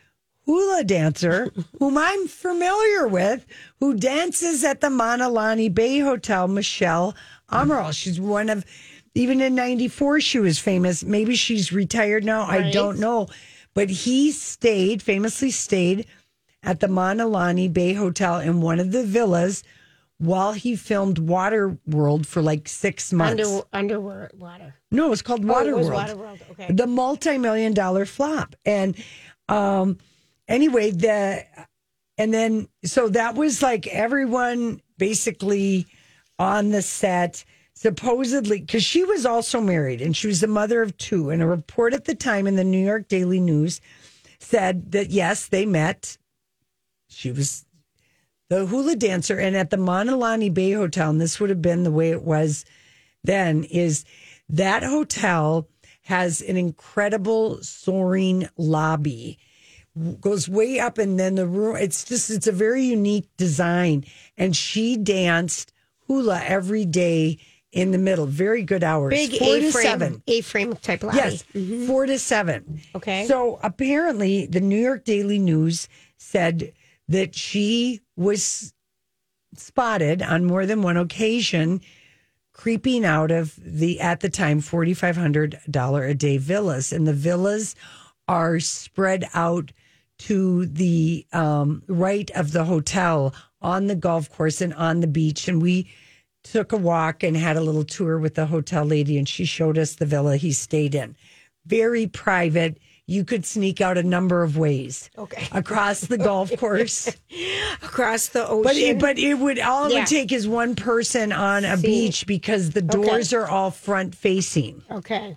[0.49, 3.45] hula dancer whom I'm familiar with,
[3.79, 7.15] who dances at the Mauna Lani Bay Hotel, Michelle
[7.51, 7.93] Amaral.
[7.93, 8.65] She's one of,
[9.13, 11.03] even in 94, she was famous.
[11.03, 12.45] Maybe she's retired now.
[12.45, 13.27] I don't know.
[13.75, 16.07] But he stayed, famously stayed
[16.63, 19.63] at the Mauna Lani Bay Hotel in one of the villas
[20.17, 23.47] while he filmed Waterworld for like six months.
[23.47, 24.73] Under underwater water.
[24.89, 26.17] No, it was called Oh, it was Waterworld.
[26.17, 26.73] Waterworld, okay.
[26.73, 28.55] The multi-million dollar flop.
[28.65, 28.95] And
[29.47, 29.99] um
[30.49, 31.45] anyway, the
[32.17, 35.87] and then so that was like everyone basically
[36.37, 40.97] on the set supposedly because she was also married and she was the mother of
[40.97, 41.29] two.
[41.29, 43.79] And a report at the time in the new york daily news
[44.39, 46.17] said that yes they met.
[47.07, 47.65] She was
[48.49, 49.39] the hula dancer.
[49.39, 52.23] And at the Mauna Lani Bay Hotel, and this would have been the way it
[52.23, 52.65] was
[53.23, 54.03] then, is
[54.49, 55.67] that hotel
[56.03, 59.37] has an incredible soaring lobby.
[60.21, 64.05] Goes way up and then the room it's just it's a very unique design.
[64.37, 65.73] And she danced
[66.07, 67.39] hula every day
[67.71, 68.25] in the middle.
[68.25, 69.11] Very good hours.
[69.11, 70.23] Big four A to frame, seven.
[70.27, 71.17] A frame type lobby.
[71.17, 71.87] Yes, mm-hmm.
[71.87, 72.81] four to seven.
[72.95, 73.25] Okay.
[73.25, 76.73] So apparently, the New York Daily News said
[77.07, 78.73] that she was
[79.55, 81.81] spotted on more than one occasion
[82.53, 87.07] creeping out of the at the time forty five hundred dollar a day villas, and
[87.07, 87.75] the villas
[88.29, 89.71] are spread out
[90.19, 95.47] to the um, right of the hotel on the golf course and on the beach,
[95.47, 95.89] and we
[96.43, 99.77] took a walk and had a little tour with the hotel lady, and she showed
[99.77, 101.15] us the villa he stayed in.
[101.65, 102.77] Very private.
[103.07, 105.09] You could sneak out a number of ways.
[105.17, 105.47] Okay.
[105.57, 107.09] Across the golf course.
[107.81, 108.63] Across the ocean.
[108.63, 111.87] But it, but it would all it would take is one person on a See.
[111.87, 114.83] beach because the doors are all front facing.
[114.91, 115.35] okay.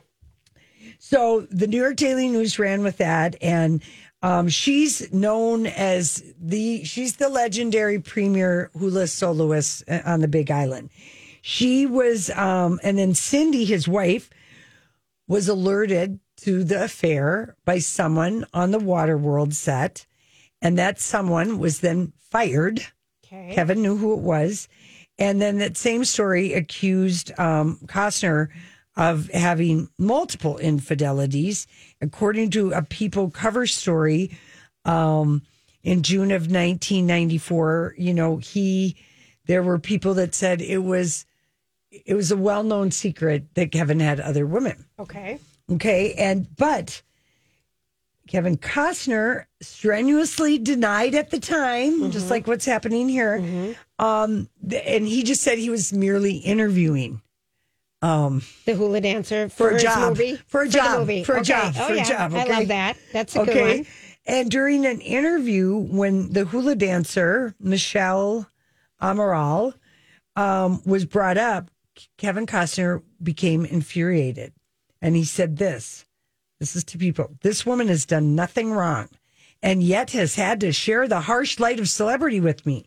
[1.05, 3.83] So the New York Daily News ran with that, and
[4.23, 10.49] um, she's known as the she's the legendary premier hula soloist uh, on the Big
[10.49, 10.91] Island.
[11.43, 14.31] She was, um, and then Cindy, his wife,
[15.27, 20.07] was alerted to the affair by someone on the Waterworld set,
[20.63, 22.87] and that someone was then fired.
[23.27, 23.51] Okay.
[23.57, 24.69] Kevin knew who it was.
[25.19, 28.49] And then that same story accused um, Costner
[28.97, 31.67] of having multiple infidelities.
[32.01, 34.37] According to a People cover story
[34.85, 35.43] um,
[35.83, 38.97] in June of 1994, you know, he,
[39.47, 41.25] there were people that said it was,
[41.91, 44.85] it was a well known secret that Kevin had other women.
[44.99, 45.39] Okay.
[45.71, 46.15] Okay.
[46.15, 47.03] And, but
[48.29, 53.75] Kevin Costner strenuously denied at the time, just like what's happening here.
[53.99, 54.49] Um,
[54.85, 57.21] and he just said he was merely interviewing
[58.03, 60.37] um, The hula dancer for, a job, movie?
[60.47, 61.25] for a the job, movie.
[61.25, 61.45] for a Okay.
[61.49, 62.03] job, Oh, for yeah.
[62.03, 62.33] a job.
[62.35, 62.53] Okay?
[62.53, 62.97] I love that.
[63.13, 63.77] That's a good okay.
[63.79, 63.87] one.
[64.27, 68.49] And during an interview, when the hula dancer Michelle
[69.01, 69.75] Amaral
[70.37, 71.71] um, was brought up,
[72.19, 74.53] Kevin Costner became infuriated,
[75.01, 76.05] and he said this.
[76.61, 77.31] This is to people.
[77.43, 79.09] This woman has done nothing wrong
[79.65, 82.85] and yet has had to share the harsh light of celebrity with me.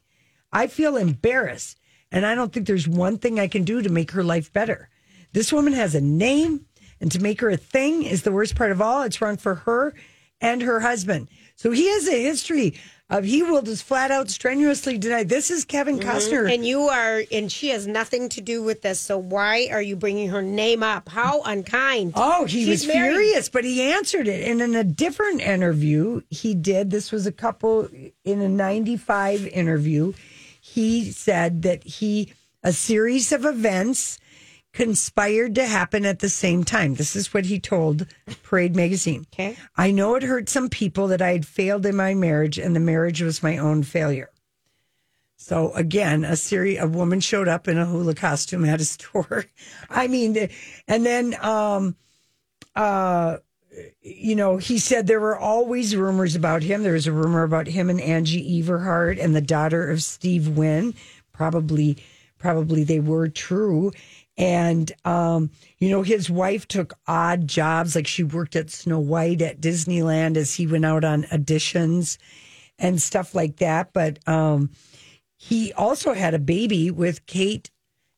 [0.51, 1.77] I feel embarrassed,
[2.11, 4.89] and I don't think there's one thing I can do to make her life better.
[5.35, 6.65] This woman has a name,
[7.01, 9.01] and to make her a thing is the worst part of all.
[9.01, 9.93] It's wrong for her
[10.39, 11.27] and her husband.
[11.57, 15.25] So he has a history of he will just flat out strenuously deny.
[15.25, 16.09] This is Kevin mm-hmm.
[16.09, 16.49] Costner.
[16.49, 18.97] And you are, and she has nothing to do with this.
[18.97, 21.09] So why are you bringing her name up?
[21.09, 22.13] How unkind!
[22.15, 23.11] Oh, he She's was married.
[23.11, 24.47] furious, but he answered it.
[24.47, 26.91] And in a different interview, he did.
[26.91, 27.89] This was a couple
[28.23, 30.13] in a 95 interview.
[30.61, 32.31] He said that he,
[32.63, 34.17] a series of events
[34.75, 36.95] conspired to happen at the same time.
[36.95, 38.05] This is what he told
[38.43, 39.25] Parade Magazine.
[39.33, 39.55] Okay.
[39.77, 42.81] I know it hurt some people that I had failed in my marriage and the
[42.81, 44.29] marriage was my own failure.
[45.37, 49.45] So again, a series a woman showed up in a hula costume at a store.
[49.89, 50.49] I mean,
[50.89, 51.95] and then um
[52.75, 53.37] uh
[54.01, 56.83] you know, he said there were always rumors about him.
[56.83, 60.93] There was a rumor about him and Angie Everhart and the daughter of Steve Wynn.
[61.31, 61.97] Probably
[62.37, 63.91] probably they were true.
[64.37, 69.41] And um, you know, his wife took odd jobs, like she worked at Snow White
[69.41, 72.17] at Disneyland as he went out on auditions
[72.77, 73.93] and stuff like that.
[73.93, 74.71] But um
[75.37, 77.69] he also had a baby with Kate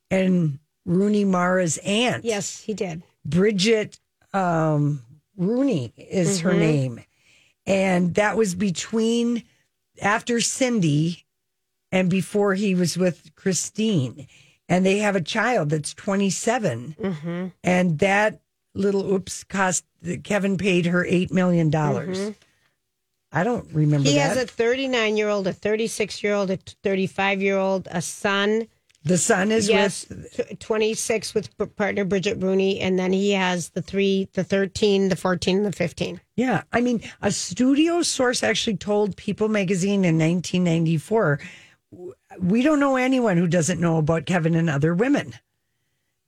[0.09, 2.23] and Rooney Mara's aunt.
[2.23, 3.03] Yes, he did.
[3.25, 3.99] Bridget
[4.33, 5.01] um,
[5.35, 7.03] Rooney is her name.
[7.65, 9.43] And that was between
[10.01, 11.25] after Cindy
[11.91, 14.27] and before he was with Christine.
[14.69, 16.95] And they have a child that's 27.
[16.99, 17.47] Mm-hmm.
[17.63, 18.39] And that
[18.73, 19.85] little oops cost
[20.23, 21.71] Kevin paid her $8 million.
[21.71, 22.31] Mm-hmm.
[23.31, 24.35] I don't remember He that.
[24.35, 28.67] has a 39 year old, a 36 year old, a 35 year old, a son.
[29.03, 33.81] the son is yes, with 26 with partner Bridget Rooney, and then he has the
[33.81, 36.21] three, the 13, the 14, and the 15.
[36.35, 36.63] Yeah.
[36.71, 41.39] I mean, a studio source actually told People magazine in 1994
[42.39, 45.33] we don't know anyone who doesn't know about Kevin and other women.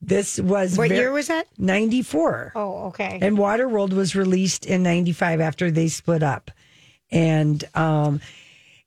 [0.02, 1.46] This was What ver- year was that?
[1.58, 2.52] 94.
[2.54, 3.18] Oh, okay.
[3.20, 6.50] And Waterworld was released in 95 after they split up.
[7.10, 8.20] And um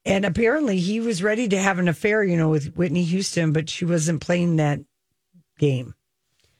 [0.05, 3.69] and apparently he was ready to have an affair, you know, with Whitney Houston, but
[3.69, 4.79] she wasn't playing that
[5.59, 5.93] game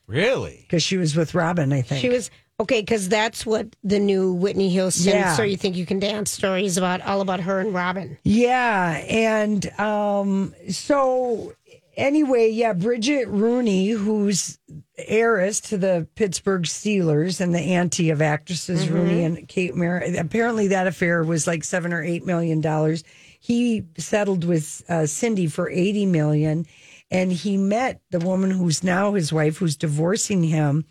[0.08, 0.60] Really?
[0.62, 2.00] because she was with Robyn, I think.
[2.02, 5.14] She was okay because that's what the new Whitney Houston.
[5.14, 5.36] Yeah.
[5.36, 8.18] So you think you can dance stories about all about her and Robyn?
[8.24, 11.54] Yeah, and um, so
[11.96, 14.60] anyway, yeah, Bridget Rooney, who's
[14.98, 20.20] heiress to the Pittsburgh Steelers and the auntie of actresses Rooney and Kate Mara.
[20.20, 23.04] Apparently, that affair was like seven or eight million dollars.
[23.40, 26.66] He settled with uh, Cindy for eighty million,
[27.12, 30.86] and he met the woman who's now his wife, who's divorcing him.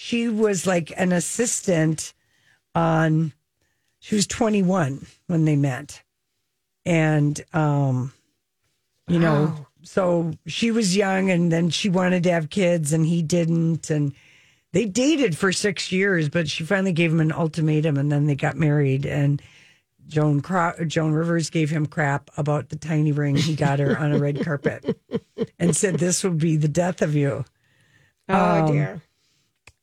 [0.00, 2.14] She was like an assistant
[2.74, 3.32] on.
[3.98, 6.02] She was twenty one when they met
[6.86, 8.12] and um
[9.08, 13.22] you know so she was young and then she wanted to have kids and he
[13.22, 14.14] didn't and
[14.72, 18.36] they dated for six years but she finally gave him an ultimatum and then they
[18.36, 19.42] got married and
[20.06, 24.12] joan Cro- joan rivers gave him crap about the tiny ring he got her on
[24.12, 24.96] a red carpet
[25.58, 27.44] and said this will be the death of you
[28.28, 29.02] Oh Um, dear.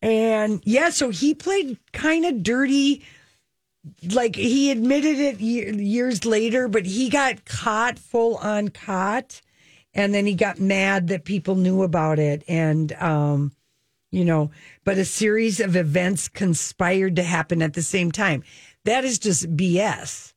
[0.06, 3.04] And yeah, so he played kind of dirty.
[4.14, 9.42] Like he admitted it years later, but he got caught full on caught.
[9.96, 12.44] And then he got mad that people knew about it.
[12.48, 13.54] And, um,
[14.12, 14.52] you know,
[14.84, 18.44] but a series of events conspired to happen at the same time.
[18.84, 20.34] That is just BS.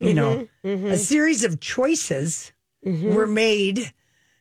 [0.00, 0.86] You mm-hmm, know, mm-hmm.
[0.86, 2.52] a series of choices
[2.84, 3.14] mm-hmm.
[3.14, 3.92] were made.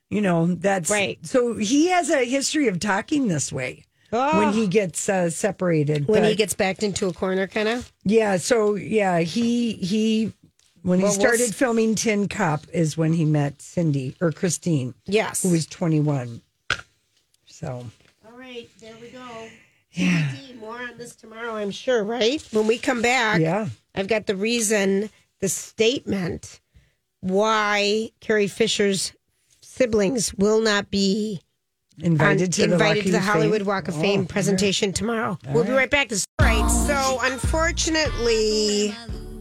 [0.10, 1.24] You know, that's Right.
[1.24, 6.08] So he has a history of talking this way when he gets uh, separated.
[6.08, 7.92] When he gets backed into a corner, kind of.
[8.04, 10.34] yeah, so yeah, he he
[10.84, 14.32] when he Well, we'll started s- filming Tin Cup is when he met Cindy or
[14.32, 15.44] Christine, Yes.
[15.44, 16.42] who was twenty one.
[17.46, 17.86] So
[18.26, 19.48] All right, there we go.
[19.94, 20.32] Yeah.
[20.60, 22.42] More on this tomorrow, I'm sure, right?
[22.52, 26.60] When we come back, yeah, I've got the reason, the statement
[27.20, 29.14] why Carrie Fisher's
[29.62, 31.42] siblings will not be
[32.00, 33.28] invited on- to the invited to the Fame.
[33.28, 35.38] Hollywood Walk of Oh, Fame all presentation tomorrow.
[35.52, 36.10] we'll be right back.
[36.10, 36.68] This right.
[36.88, 38.96] So, unfortunately,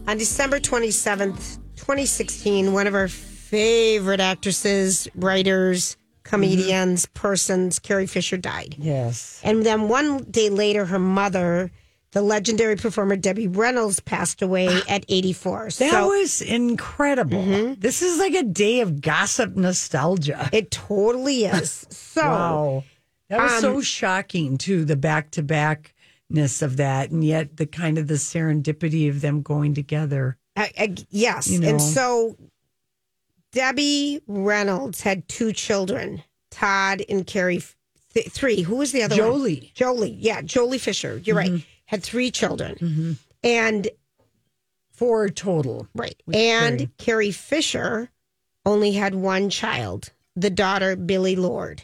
[0.07, 7.13] on December twenty seventh, twenty sixteen, one of our favorite actresses, writers, comedians, mm-hmm.
[7.21, 7.79] persons.
[7.79, 8.75] Carrie Fisher died.
[8.77, 9.39] Yes.
[9.43, 11.71] And then one day later, her mother,
[12.13, 15.65] the legendary performer Debbie Reynolds, passed away at 84.
[15.65, 17.75] That so was incredible.
[17.77, 20.49] This is like a day of gossip nostalgia.
[20.51, 21.85] it totally is.
[22.11, 22.83] So Wow.
[23.29, 27.65] That was so Um, shocking too, the back to backness of that, and yet the
[27.65, 30.37] kind of the serendipity of them going together.
[31.09, 31.47] Yes.
[31.47, 31.69] You know.
[31.69, 32.35] And so
[33.53, 37.61] Debbie Reynolds had two children, Todd and Carrie.
[38.13, 38.61] Th- three.
[38.61, 39.39] Who was the other one?
[39.39, 39.73] Joely.
[39.73, 40.15] Joely.
[40.19, 41.17] Yeah, Joely Fisher.
[41.23, 41.65] You're right.
[41.91, 43.17] Had three children.
[43.43, 43.89] And
[44.93, 45.87] Four total.
[45.93, 46.15] right.
[46.33, 46.89] And Carrie.
[46.97, 47.31] Carrie.
[47.31, 48.09] Fisher
[48.65, 51.83] only had one child, the daughter Billie Lourd.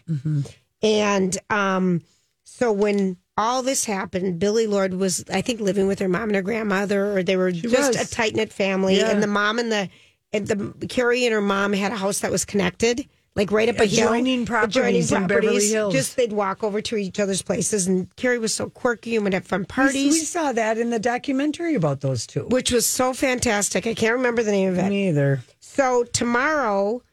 [0.81, 2.01] And um
[2.43, 6.35] so when all this happened, Billie Lourd was, I think, living with her mom and
[6.35, 7.95] her grandmother, or they were just was.
[7.95, 8.97] a tight knit family.
[8.97, 9.11] Yeah.
[9.11, 9.89] And the mom and the
[10.31, 13.07] and the Carrie and her mom had a house that was connected,
[13.37, 15.93] like right up a hill, Adjoining properties in Beverly Hills.
[15.93, 19.33] Just they'd walk over to each other's places, and Carrie was so quirky and would
[19.33, 22.45] have fun parties, we saw that in the documentary about those two.
[22.47, 23.87] which was so fantastic.
[23.87, 24.89] I can't remember the name of it.
[24.89, 25.41] Me either.
[25.59, 27.03] So tomorrow,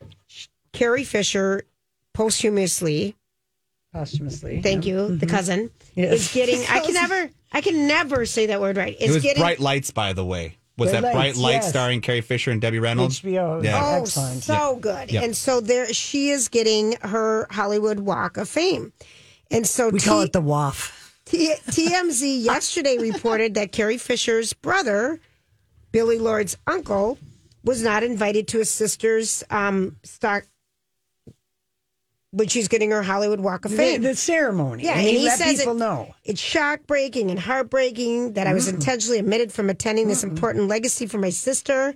[0.73, 1.63] Carrie Fisher
[2.15, 3.15] posthumously
[3.95, 4.61] Posthumously.
[4.61, 5.07] Thank you.
[5.07, 5.27] The mm-hmm.
[5.29, 6.15] cousin Yes.
[6.15, 6.65] is getting.
[6.69, 7.31] I can never.
[7.53, 8.97] I can never say that word right.
[8.99, 9.41] It Is was getting.
[9.41, 10.57] Bright Lights, by the way.
[10.77, 11.69] Was Bright that Bright Lights, Lights yes.
[11.69, 13.21] starring Carrie Fisher and Debbie Reynolds?
[13.21, 13.63] HBO.
[13.63, 13.81] Yeah.
[13.81, 14.43] Oh, Excellent.
[14.43, 15.13] so good.
[15.13, 15.23] Yep.
[15.23, 18.93] And so there, she is getting her Hollywood Walk of Fame.
[19.51, 20.93] And so We T- call it the WAF.
[21.27, 25.21] T- TMZ yesterday reported that Carrie Fisher's brother,
[25.93, 27.19] Billie Lourd's uncle,
[27.63, 30.45] was not invited to his sister's um, stock
[32.35, 34.03] when she's getting her Hollywood Walk of Fame.
[34.03, 34.85] the ceremony.
[34.85, 36.15] Yeah, and, and he, says people it- know.
[36.25, 41.07] It's shock breaking and heartbreaking that I was intentionally omitted from attending this important legacy
[41.07, 41.95] for my sister.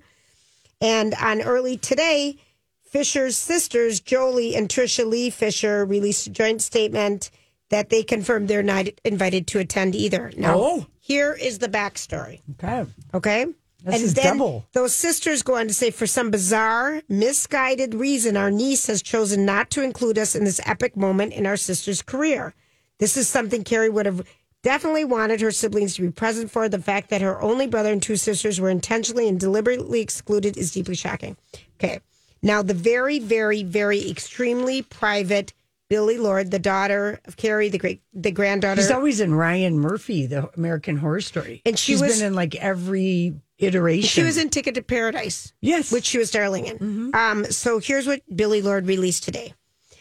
[0.80, 2.36] And on early today,
[2.84, 7.30] Fisher's sisters, Joely and Tricia Leigh Fisher, released a joint statement
[7.70, 10.32] that they confirmed they're not invited to attend either.
[10.36, 10.86] Now, Oh.
[11.01, 12.41] here is the backstory.
[12.62, 12.89] Okay.
[13.12, 13.47] Okay.
[13.85, 14.66] This is double.
[14.72, 19.45] Those sisters go on to say, for some bizarre, misguided reason, our niece has chosen
[19.45, 22.55] not to include us in this epic moment in our sister's career.
[22.99, 24.26] This is something Carrie would have
[24.64, 26.68] definitely wanted her siblings to be present for.
[26.68, 30.72] The fact that her only brother and two sisters were intentionally and deliberately excluded is
[30.72, 31.37] deeply shocking.
[31.76, 32.01] Okay.
[32.43, 35.53] Now, the very, very, very extremely private
[35.89, 38.83] Billie Lourd, the daughter of Carrie, the great, the granddaughter.
[38.83, 41.62] She's always in Ryan Murphy, the American Horror Story.
[41.64, 44.09] And she She's was- been in like every iteration.
[44.09, 45.53] She was in Ticket to Paradise.
[45.61, 45.93] Yes.
[45.93, 47.11] Which she was darling in.
[47.15, 49.55] Um, so here's what Billie Lourd released today.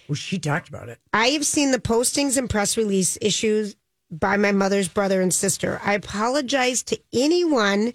[0.08, 1.00] Well, she talked about it.
[1.14, 3.76] I have seen the postings and press release issues
[4.10, 5.82] by my mother's brother and sister.
[5.84, 7.94] I apologize to anyone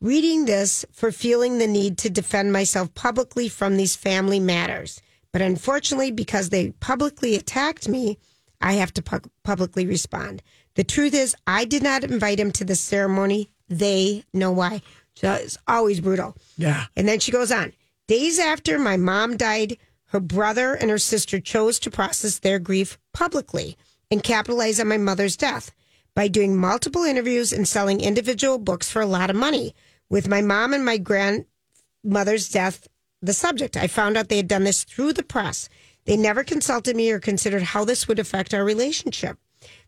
[0.00, 5.00] reading this for feeling the need to defend myself publicly from these family matters.
[5.32, 8.18] But unfortunately, because they publicly attacked me,
[8.60, 10.42] I have to pu- publicly respond.
[10.74, 13.50] The truth is, I did not invite him to the ceremony.
[13.68, 14.82] They know why.
[15.14, 16.36] So it's always brutal.
[16.56, 16.86] Yeah.
[16.96, 17.72] And then she goes on.
[18.08, 22.98] Days after my mom died, her brother and her sister chose to process their grief
[23.12, 23.76] publicly
[24.10, 25.72] and capitalize on my mother's death
[26.14, 29.74] by doing multiple interviews and selling individual books for a lot of money.
[30.10, 32.88] With my mom and my grandmother's death
[33.22, 35.68] the subject, I found out they had done this through the press.
[36.04, 39.38] They never consulted me or considered how this would affect our relationship.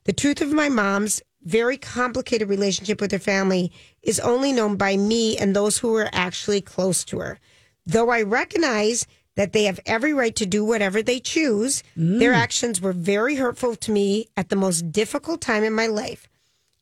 [0.04, 3.72] The truth of my mom's very complicated relationship with her family
[4.04, 7.38] is only known by me and those who are actually close to her.
[7.86, 12.80] Though I recognize that they have every right to do whatever they choose, their actions
[12.80, 16.28] were very hurtful to me at the most difficult time in my life.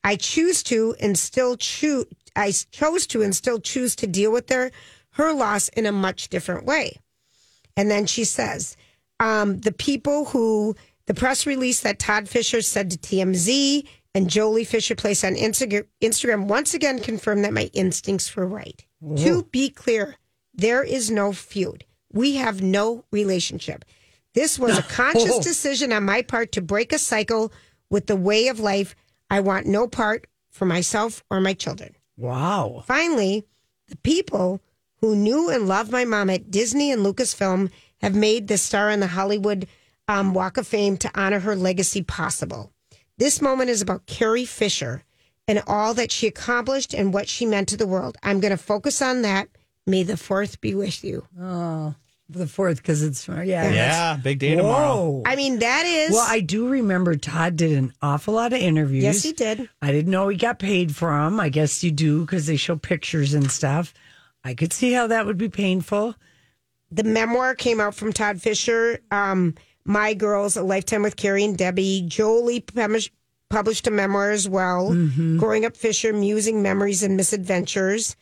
[0.04, 2.06] I choose to and still choose.
[2.34, 4.70] I chose to and still choose to deal with their
[5.12, 6.98] her loss in a much different way.
[7.76, 8.76] And then she says,
[9.20, 10.74] um, the people who
[11.06, 15.86] the press release that Todd Fisher said to TMZ and Joely Fisher placed on Instagram,
[16.00, 18.84] Instagram once again confirmed that my instincts were right.
[19.16, 20.16] To be clear,
[20.54, 21.84] there is no feud.
[22.12, 23.84] We have no relationship.
[24.34, 27.52] This was a conscious decision on my part to break a cycle
[27.90, 28.94] with the way of life
[29.30, 31.96] I want no part for myself or my children.
[32.16, 32.84] Wow.
[32.86, 33.44] Finally,
[33.88, 34.60] the people
[35.00, 39.00] who knew and loved my mom at Disney and Lucasfilm have made the star on
[39.00, 39.66] the Hollywood
[40.08, 42.71] um, Walk of Fame to honor her legacy possible.
[43.22, 45.04] This moment is about Carrie Fisher
[45.46, 48.18] and all that she accomplished and what she meant to the world.
[48.24, 49.46] I'm going to focus on that.
[49.86, 51.24] May the fourth be with you.
[51.40, 51.94] Oh,
[52.28, 53.44] the fourth, because it's, yeah.
[53.44, 55.08] Yeah, big day tomorrow.
[55.08, 55.22] Whoa.
[55.24, 56.10] I mean, that is.
[56.10, 59.04] Well, I do remember Todd did an awful lot of interviews.
[59.04, 59.68] Yes, he did.
[59.80, 61.38] I didn't know he got paid for them.
[61.38, 63.94] I guess you do because they show pictures and stuff.
[64.42, 66.16] I could see how that would be painful.
[66.90, 68.98] the memoir came out from Todd Fisher.
[69.12, 69.54] Um,
[69.84, 72.02] My Girls, A Lifetime with Carrie and Debbie.
[72.08, 73.10] Joely pemish-
[73.48, 75.38] published a memoir as well, Mm-hmm.
[75.38, 78.16] Growing Up Fisher, Musing Memories and Misadventures.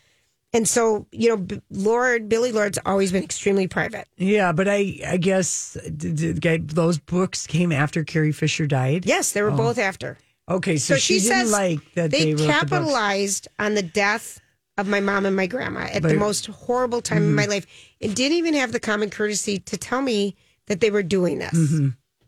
[0.52, 4.08] And so, you know, Lourd, Billie Lourd's always been extremely private.
[4.16, 9.06] Yeah, but I I guess d- d- g- those books came after Carrie Fisher died.
[9.06, 9.56] Yes, they were Oh.
[9.56, 10.18] both after.
[10.48, 13.74] Okay, so, So she, she, didn't says like that they, they, wrote the capitalized on
[13.74, 14.40] the death
[14.76, 17.66] of my mom and my grandma at the most horrible time in my life
[18.00, 20.34] and didn't even have the common courtesy to tell me
[20.70, 21.80] that they were doing this.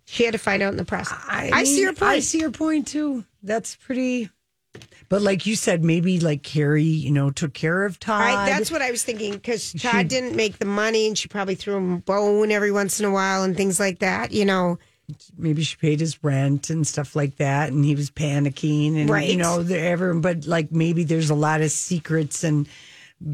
[0.05, 1.09] She had to find out in the press.
[1.29, 2.11] I, see mean, your point.
[2.11, 3.25] I see your point too.
[3.43, 4.29] That's pretty.
[5.09, 8.21] But like you said, maybe like Carrie, you know, took care of Todd.
[8.21, 11.55] I, that's what I was thinking because Todd didn't make the money and she probably
[11.55, 14.79] threw him a bone every once in a while and things like that, you know.
[15.37, 19.29] maybe she paid his rent and stuff like that, and he was panicking, and Right.
[19.29, 20.21] you know, the- everyone.
[20.21, 22.67] But like maybe there's a lot of secrets, and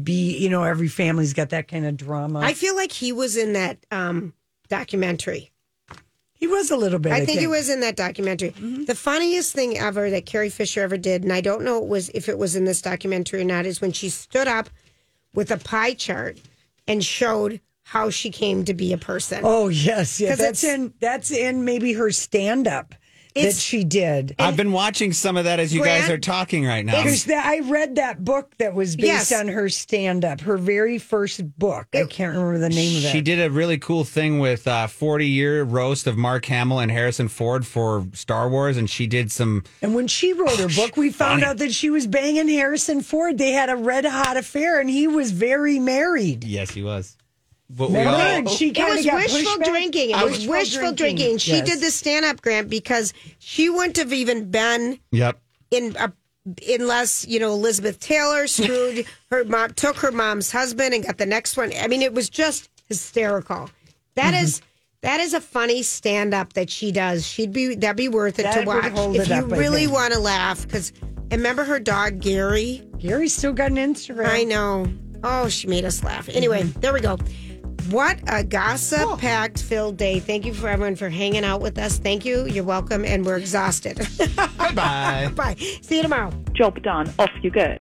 [0.03, 2.39] be you know, every family's got that kind of drama.
[2.41, 4.33] I feel like he was in that um,
[4.69, 5.51] documentary.
[6.33, 7.11] he was a little bit.
[7.11, 8.51] I think it was in that documentary.
[8.51, 8.85] Mm-hmm.
[8.85, 12.09] The funniest thing ever that Carrie Fisher ever did, and I don't know it was
[12.13, 14.69] if it was in this documentary or not, is when she stood up
[15.33, 16.37] with a pie chart
[16.87, 19.41] and showed how she came to be a person.
[19.43, 20.35] Oh yes, yeah.
[20.35, 22.93] That's in that's in maybe her stand up
[23.43, 24.35] that she did.
[24.39, 27.03] I've been watching some of that as you guys are talking right now.
[27.03, 29.31] That, I read that book that was based Yes.
[29.33, 31.87] on her stand up, her very first book.
[31.93, 33.09] I can't remember the name of it.
[33.11, 36.91] She did a really cool thing with uh, 40 year roast of Mark Hamill and
[36.91, 39.63] Harrison Ford for Star Wars, and she did some.
[39.81, 41.45] And when she wrote her book, we found funny.
[41.45, 43.37] out that she was banging Harrison Ford.
[43.37, 46.43] They had a red hot affair, and he was very married.
[46.43, 47.15] Yes, he was.
[47.69, 50.09] But we all- And she It was wishful pushed drinking.
[50.11, 51.37] It was wishful drinking.
[51.37, 51.67] She yes.
[51.69, 55.39] did the stand up grant because she wouldn't have even been Yep.
[55.71, 56.11] in a,
[56.67, 61.25] unless you know Elizabeth Taylor screwed her mom, took her mom's husband and got the
[61.27, 61.71] next one.
[61.79, 63.69] I mean, it was just hysterical.
[64.15, 64.43] That Mm-hmm.
[64.45, 64.61] is
[65.01, 67.25] that is a funny stand up that she does.
[67.25, 69.85] She'd be that'd be worth it That to watch hold if it you up, really
[69.87, 70.63] want to laugh.
[70.63, 70.91] Because
[71.31, 72.81] remember her dog Gary.
[72.97, 74.27] Gary's still got an Instagram.
[74.27, 74.87] I know.
[75.23, 76.27] Oh, she made us laugh.
[76.29, 76.79] Anyway, Mm-hmm.
[76.79, 77.17] there we go.
[77.89, 80.19] What a gossip packed filled day.
[80.19, 81.97] Thank you for everyone for hanging out with us.
[81.97, 82.45] Thank you.
[82.45, 83.03] You're welcome.
[83.05, 83.97] And we're exhausted.
[84.17, 85.31] Goodbye.
[85.35, 85.55] Bye.
[85.81, 86.31] See you tomorrow.
[86.53, 87.11] Job done.
[87.17, 87.77] Off you go.